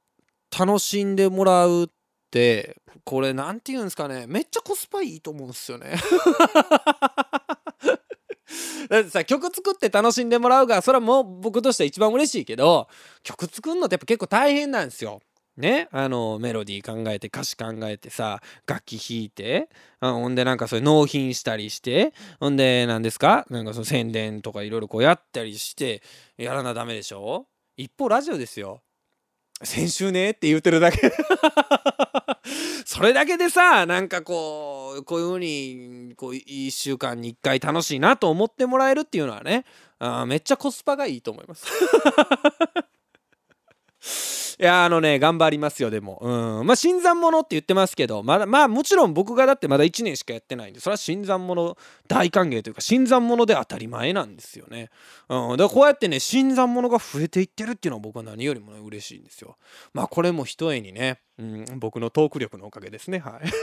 [0.59, 1.89] 楽しんでもらうっ
[2.31, 4.27] てこれ何て言うんですかね。
[4.29, 5.95] めっちゃコスパいいと思うんですよね。
[8.89, 12.89] だってさ曲作って楽しんでもらうがそれはもう僕としては一番嬉しいけど
[13.23, 15.21] 曲作るのってやっぱ結構大変なんですよ。
[15.57, 19.69] ね、あのメロディー考えて歌詞考えてさ楽器弾いて
[20.01, 23.45] ほんでなんかそれ納品したりしてほんで何ですか？
[23.51, 26.03] なんかその宣伝とかいろいろこうやったりして
[26.39, 27.47] やらなダメでしょ？
[27.77, 28.81] 一方ラジオですよ。
[29.63, 31.13] 先週ねって言ってるだけ。
[32.87, 39.65] それだけでさなんかこうこういうふうにこう1週間に1回楽しいなと思ってもらえるっていうのはね
[39.99, 41.67] あめっちゃコスパがいいと思います。
[44.61, 46.19] いやあのね頑張りますよでも。
[46.21, 46.67] うん。
[46.67, 54.91] まあ新参者って言ってますけどまだまあもちろん僕がだってまだ1年しかやってないんでそれは新参者大歓迎というか新参者で当たり前なんですよね。
[55.31, 55.57] うん。
[55.57, 59.57] だからこうやってね新参者が増えていってるっていうのは僕は何よりもね嬉しいんですよ。
[59.95, 63.21] まあこれもひとえにね、うん、僕のトーク力のおかげですね。
[63.21, 63.49] はい。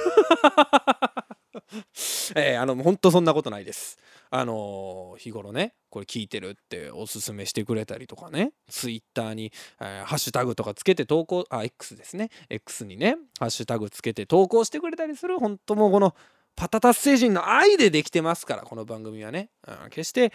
[2.36, 4.00] えー、あの本当そんなことないです。
[4.30, 8.52] あの、日頃ねこれ聞いてるっておすすめしてくれたりとかね。
[8.70, 12.30] ツイッターに、えー、ハッシュタグとかつけて投稿あ X ですね。
[12.50, 16.16] X にねハッシュタグつけて投稿してくれたりする本当もうこの
[16.56, 20.34] パタタス星人の愛でできてますからこの番組はね、うん、決して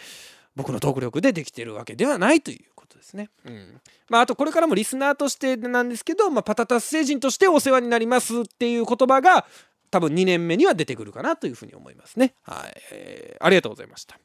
[0.55, 3.29] 僕のトーク力でできてるわけではないということですね。
[3.45, 3.81] うん。
[4.09, 9.45] まあ、あとこれからもリスナーとしてなんですけど、まあ、パタタス星人としてお世話になりますっていう言葉が
[9.93, 12.33] 多分2年目には出てくるかなというふうに思いますね。
[12.41, 14.17] はい、えー、ありがとうございました。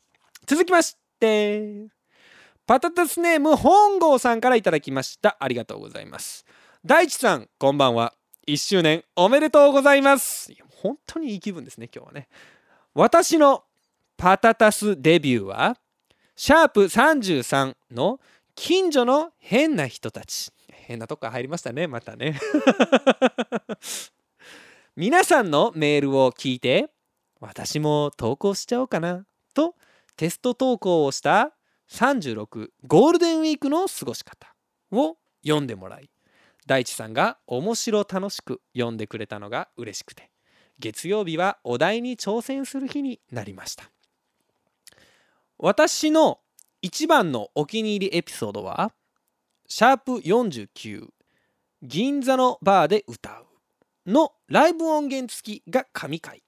[0.47, 1.89] 続きまして、
[2.67, 5.37] パタタスネーム本郷さんから頂きました。
[5.39, 6.47] ありがとうございます。
[6.87, 8.15] 大地さん、こんばんは。
[8.47, 10.55] 1周年おめでとうございます。
[10.71, 12.29] 本当にいい気分ですね、今日はね。
[12.95, 13.65] 私の
[14.17, 15.77] パタタスデビューは、
[16.35, 18.21] シャープ33の
[18.55, 20.51] 近所の変な人たち。
[20.71, 22.41] 変なとこ入りましたね、またね。
[25.01, 26.91] 皆さんのメールを聞いて
[27.39, 29.77] 私も投稿しちゃおうかなと
[30.17, 31.53] テスト投稿をした
[31.89, 34.57] 36ゴールデンウィークの過ごし方
[34.91, 36.11] を読んでもらい
[36.67, 40.33] 大地さんが面白楽しく読んでくれたのが嬉しくて
[40.81, 43.85] 月曜日はお題に挑戦する日になりました。
[45.59, 46.41] 私の
[46.83, 48.91] 一番のお気に入りエピソードは
[49.69, 51.07] シャープ49
[51.85, 53.48] 銀座のバーで歌う。
[54.09, 56.43] のライブ音源付きが神回。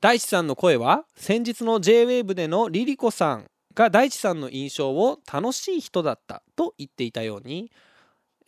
[0.00, 7.70] 大地さんの声は先日の JWAVE でのリリコさんが大地さんの印象を楽しい人だったと言っていたように、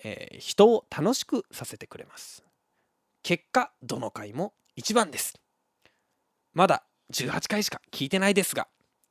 [0.02, 2.44] えー、人を楽しくさせてくれます。
[3.22, 5.40] 結果どの回も一番です。
[6.52, 6.82] まだ
[7.12, 8.66] 18回しか聞いてないですが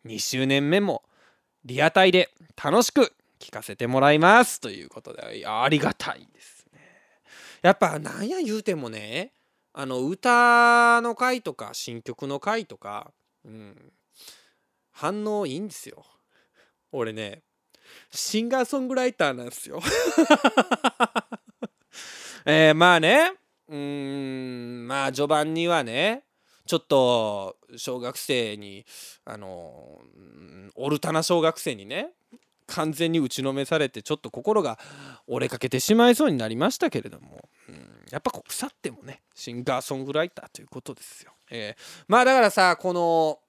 [0.06, 1.04] 2周年目も
[1.64, 2.30] リアタイで
[2.62, 4.60] 楽しく聞かせてもらいます。
[4.60, 6.59] ということでありがたいです。
[7.62, 9.34] やっぱなんや言うてもね
[9.74, 13.12] あの歌の回とか新曲の回とか、
[13.46, 13.92] うん、
[14.92, 16.06] 反応いいんですよ。
[16.92, 17.44] 俺ね
[18.12, 19.80] シンガーソングライターなんですよ。
[22.46, 23.34] えー、まあね
[23.68, 23.78] うー
[24.84, 26.24] んまあ序盤にはね
[26.66, 28.86] ちょっと小学生に
[29.26, 30.02] あの
[30.76, 32.12] オルタナ小学生にね
[32.70, 34.80] 完全に打ちのめされてちょっと心が
[35.28, 37.76] 折れかけてしまいそうになりましたけれども、うん、
[38.12, 41.32] やっぱこう腐ってもねシンガーソングライターということですよ。
[41.52, 43.40] えー、まあだからさこの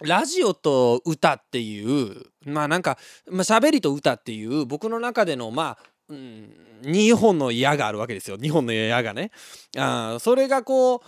[0.00, 2.98] ラジオと歌っていうまあなんか、
[3.30, 5.78] まあ、喋りと歌っていう僕の中でのまあ、
[6.08, 6.50] うん、
[6.82, 9.30] 2本の矢があるわけですよ2本の矢がね。
[9.76, 11.00] あそれがこう、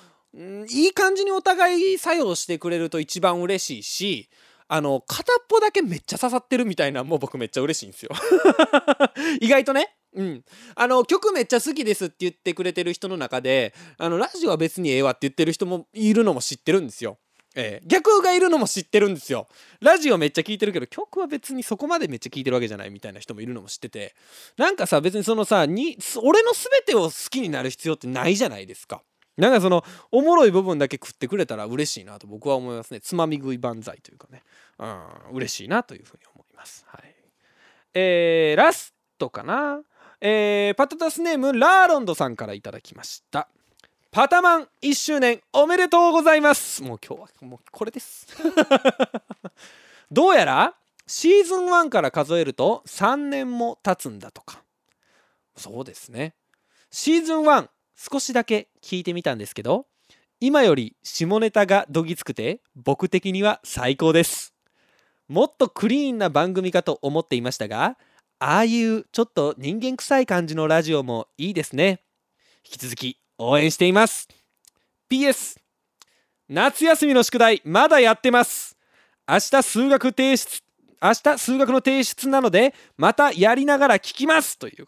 [0.69, 4.31] いい感じにお互い作用してくれると一番嬉しいし
[4.69, 8.11] あの片っぽだけめっちゃ刺さってるみたいなもう僕めっちゃ嬉しいんですよ。
[9.41, 9.97] 意外とね。
[10.15, 10.45] うん。
[10.75, 17.19] あの曲めっちゃ好きですって言ってくれてる人の中であのラジオは別にええわって言ってる人もいるのも知ってるんですよ。
[17.57, 19.47] えー、逆がいるのも知ってるんですよ。
[19.81, 24.15] ラジオめっちゃ聴いてるけど曲は別にそこまでめっちゃ聴いてるわけじゃないみたいな人もいるのも知ってて。
[24.57, 29.03] なんかさ別にそのさに俺の全てを好きになる必要ってないじゃないですか。
[29.37, 33.01] なんかそのおもろい部分だけ食ってくれたら嬉しいなと僕は思いますね。
[33.01, 34.43] つまみ食い万歳というかね。
[34.79, 36.85] うん嬉しいなというふうに思います。
[36.89, 37.15] はい。
[37.95, 39.81] えー、ラストかな。
[40.21, 43.49] えー、パタタスネームラーロンドさんからいただきました。
[44.11, 46.83] パタマン1周年おめでとうございます。
[46.83, 48.29] もう今日はもうこれです。
[50.11, 50.75] どうやら
[51.07, 54.63] シーズン1から数えると3年も経つんだとか。
[55.57, 56.35] そうですね。
[56.91, 59.87] シーズン1少しだけ聞いてみたんですけど
[60.41, 64.55] 今より下ネタがどぎつくて僕的には最高です。
[65.29, 67.97] もっとクリーンな番組かと思っていましたが
[68.39, 72.03] ああいうちょっと人間臭い感じのラジオもいいですね。
[72.67, 74.29] 引き続き応援しています。
[75.11, 75.59] PS
[76.49, 78.77] 夏休みの宿題まだやってます。
[79.27, 80.63] 明日数学提出。
[81.03, 84.87] 明日数学の提出なのでまたやりながら聞きますという。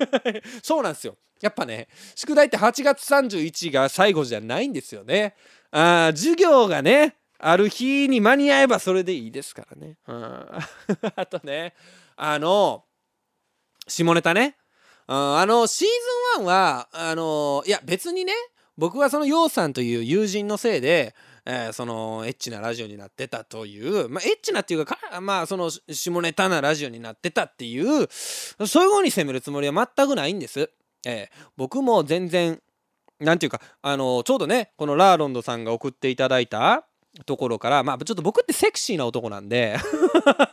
[0.62, 1.16] そうなんですよ。
[1.40, 5.34] やっぱね宿題って8月31が最後じゃないんですよね。
[5.70, 10.16] あ授業がねある日に間に合えばそれでいいですからね、うん、
[11.14, 11.74] あとね
[12.16, 12.84] あの
[13.86, 14.56] 下ネタね。
[15.10, 15.88] あのシー
[16.36, 18.32] ズン1はあのいや別にね
[18.76, 21.14] 僕はそのヨウさんという友人のせいで
[21.50, 28.06] えー、そのエッチなラジオになってたという、まあ、エッチなっていうかまあその下ネタなラジオになってたっていう
[28.66, 30.70] そういう方に責めるつもりは全くないんです。
[31.06, 32.60] えー、僕も全然
[33.18, 36.84] なんていうかあのちょうどねこのラーロンドさんが送っていただいた
[37.24, 39.76] ところからまあちょっと僕ってセクシーな男なんで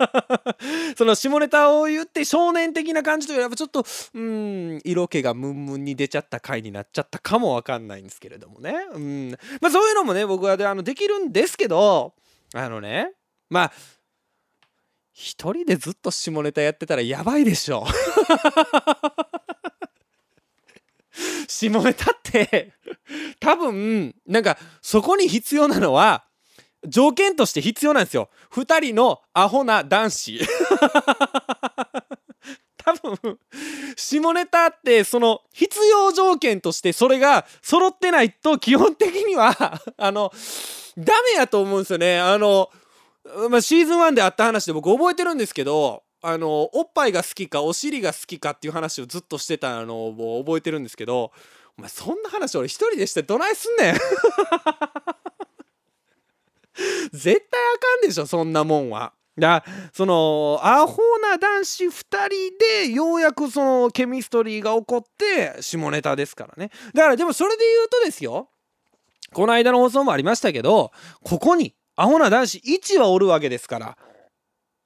[0.97, 8.74] その下ネタを言って少年的な感じというよりはちょっとうん色気がムンムンに出ちゃった回になっちゃったかもわかんないんですけれどもね。
[8.93, 9.32] うん。
[9.62, 12.14] まあそういうのもね僕はであのできるんですけど
[12.53, 13.12] あのね
[13.49, 13.72] まあ
[15.12, 17.86] 一人でずっと下ネタやってたらやばいでしょ。
[21.47, 22.74] 下ネタって
[23.39, 26.26] 多分なんかそこに必要なのは
[26.88, 28.29] 条件として必要なんですよ。
[28.51, 30.39] 2人のアホな男子。
[32.77, 33.39] 多分
[33.95, 40.31] 下ネタってその必要条件としてそれが揃ってないと基本的には あの
[40.95, 42.19] ダメやと思うんですよね。
[42.19, 42.69] あの、
[43.49, 51.31] まあ、シーズン1であった話で僕覚えてるんですけどあのおっぱいが好きかお尻が好きかっていう話をずっとしてたのを覚えてるんですけど
[51.77, 53.95] お前そんな話俺一人でしてどないすんねん。
[57.11, 59.13] 絶対あかんでしょそんなもんは。
[59.38, 62.30] だそのアホな男子2人
[62.86, 66.71] でようやくそのケミストリーが起こって下ネタですからね。
[66.93, 68.49] だからでもそれで言うとですよ。
[69.34, 70.91] この間の放送もありましたけど
[71.23, 73.97] ここにアホな男子1はおるわけですから。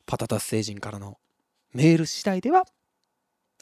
[0.07, 1.19] パタタス星人からの
[1.71, 2.65] メール次第では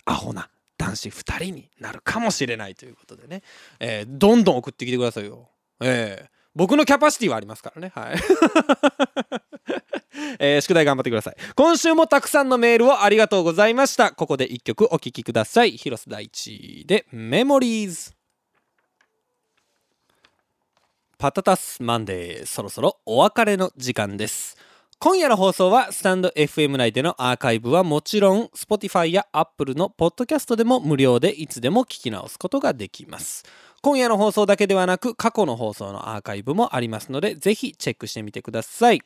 [0.06, 3.42] アホな男子2人になるかもしれないということでね、
[3.82, 5.50] えー、どんどん送ってきてくださいよ。
[5.82, 6.37] えー。
[6.58, 7.92] 僕のキャパシティはありますからね。
[7.94, 8.16] はい。
[10.40, 11.36] えー、宿題頑張ってください。
[11.56, 14.12] 今週もたくさんのメールをありがとうございました。
[14.12, 15.78] ここで一曲お聴きください。
[15.78, 18.12] 広瀬大地でメモリーズ。
[21.20, 24.58] パタタスマンデー、そろそろお別れの時間です。
[25.00, 33.46] 今夜の放送はスタンド FM 内でのアーカイブはもちろん Spotify や Apple のポッドキャストでも無料でいつでも聞き直すことができます。
[33.88, 39.02] 今夜の放送だけではなく過去の放送のアーカイブもありますのでぜひチェックしてみてください。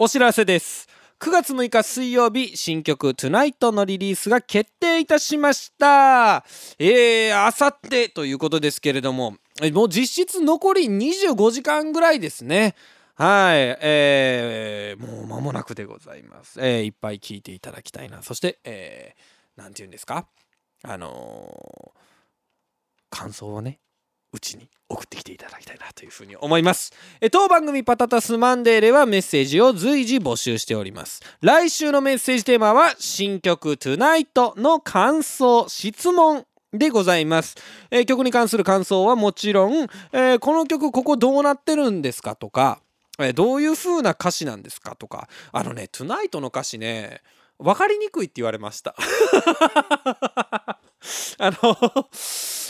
[0.00, 0.88] お知らせです。
[1.20, 6.44] 9月6日水曜日新曲 Tonight のリリースが決定いたしました。
[6.80, 9.36] えー、あさってということですけれども
[9.72, 12.74] もう実質残り25時間ぐらいですね。
[13.14, 16.60] はい、えー、もう間もなくでございます。
[16.60, 18.24] えー、いっぱい聞いていただきたいな。
[18.24, 20.26] そして、えー、なんて言うんですか？
[20.82, 23.78] あのー、感想をね、
[24.32, 26.92] うちに送ってきていただきたいなというふうに思います。
[27.20, 31.22] え当番組パタタスマンデーではメッセージを随時募集しております。
[31.40, 36.46] 来週のメッセージテーマは新曲 Tonight の感想、質問
[36.78, 37.56] でございます、
[37.90, 39.72] えー、曲に関する感想はもちろん、
[40.12, 42.80] えー、この曲ここどうなってるんですかとか、
[43.18, 47.22] えー、どういう風な歌詞なんですかとかあのね「Tonight」の歌詞ね
[47.58, 48.94] 分かりにくいって言われました
[51.38, 52.08] あの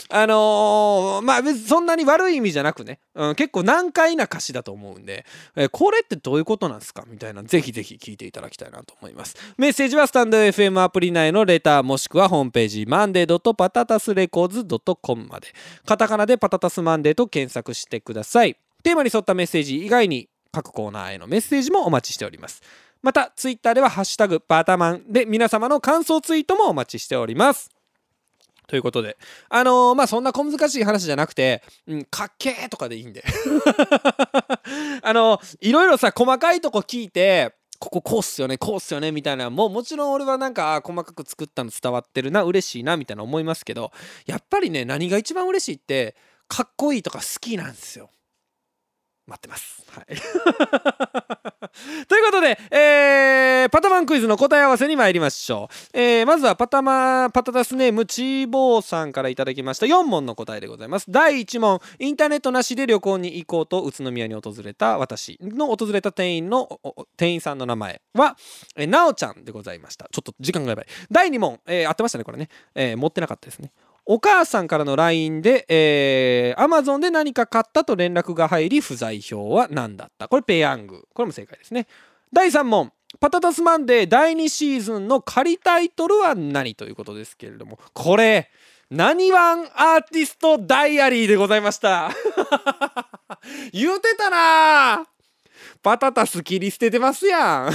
[0.09, 7.03] あのー、まあ別にそんなに悪い意味じゃなくね、うん、結構難解な歌詞だと思うんで、えー、これってどういうことなんですか？
[7.07, 9.35] みたいなぜひぜひ聞いていただきたいなと思います。
[9.57, 14.65] メッセージはスタンド FM アプリ内のレターもしくはホームページマンデーパタタスレコーズ
[15.01, 15.47] .com まで。
[15.85, 18.55] カタカナでパタタスマンデーと検索してください。
[18.83, 22.61] テーマに沿ったメッセージ以外に各コーナーへのメッセージもお待ちしております。
[23.01, 27.69] またツイッターでは「ハッシュタグパタマン」で皆様の感想ツイートもお待ちしております。
[28.67, 29.17] ということで。
[29.49, 33.23] あのー、まあそんな小難しい話じゃなくて、うん、かっけーとかでいいんで。
[35.01, 43.91] あのー、いろいろさ細かいとこ聞いてこここうっすよねこうっすよねみたいなもうもちろん俺はなんか細かく作ったの伝わってるな嬉しいなみたいな思いますけど
[44.25, 46.15] やっぱりね何が一番嬉しいって
[46.47, 48.09] かっこいいとか好きなんですよ。
[49.27, 49.83] 待ってます。
[49.91, 50.05] はい、
[52.07, 55.97] ということで、えー、パタマンクイズの答え合わせに参りましょう。
[55.97, 61.07] えー、まずはパタマパタタスネームチーボーさんからいただきました4問の答えでございます。
[61.09, 66.79] 第1問、インターネットなしで旅行に行こうと宇都宮に訪れた私の訪れた店員の
[67.17, 68.37] 店員さんの名前は、
[68.77, 70.07] えー、なおちゃんでございました。
[70.09, 70.85] ちょっと時間がやばい。
[71.11, 72.47] 第2問、えー、合ってましたね、これね。
[72.75, 73.73] えー、持ってなかったですね。
[74.09, 80.29] お母さんからの LINE で、えー、Amazon で何か買ったと連絡が入り不在票は何だった。
[80.29, 81.05] これペヤング。
[81.13, 81.87] これも正解ですね。
[82.31, 82.93] 第3問。
[83.19, 87.79] パタタスマンデー第2シーズンの仮タイトルは何ということですけれども。
[87.93, 88.49] これ
[88.89, 92.09] 何ワンアーティストダイアリーでございました。
[93.73, 95.05] 言うてたな。
[95.83, 97.71] パタタス切り捨ててますやん。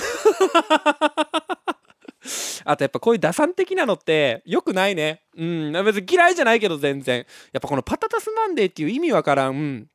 [2.64, 5.22] あとやっぱこういう打算的なのって良くないね。
[5.36, 5.72] うん。
[5.84, 7.26] 別に嫌いじゃないけど全然。
[7.52, 9.88] やっぱこのパタタスマンデーっていう意味わからん。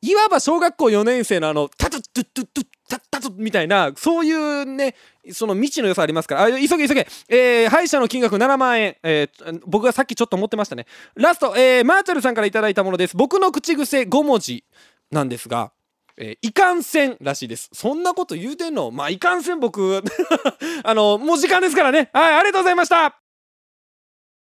[0.00, 4.94] いわば小学校4年生のあの、タトゥトゥトゥトゥタタトみたいな、そういうね、
[5.32, 6.44] その未知の良さありますから。
[6.44, 7.06] あ、急げ急げ。
[7.28, 8.96] えー、歯医者の金額7万円。
[9.02, 10.86] えー、僕がさっきちょっと思ってましたね。
[11.14, 13.16] ラスト、えー、マーチャルさんから頂いたものです。
[13.16, 14.64] 僕の口癖5文字
[15.10, 15.72] なんですが、
[16.20, 17.70] えー、いかんせんらしいです。
[17.72, 18.90] そんなこと言うてんの？
[18.90, 20.02] まあ、いかんせん僕
[20.82, 22.10] あの、もう時間ですからね。
[22.12, 23.27] はい、ありがとうございました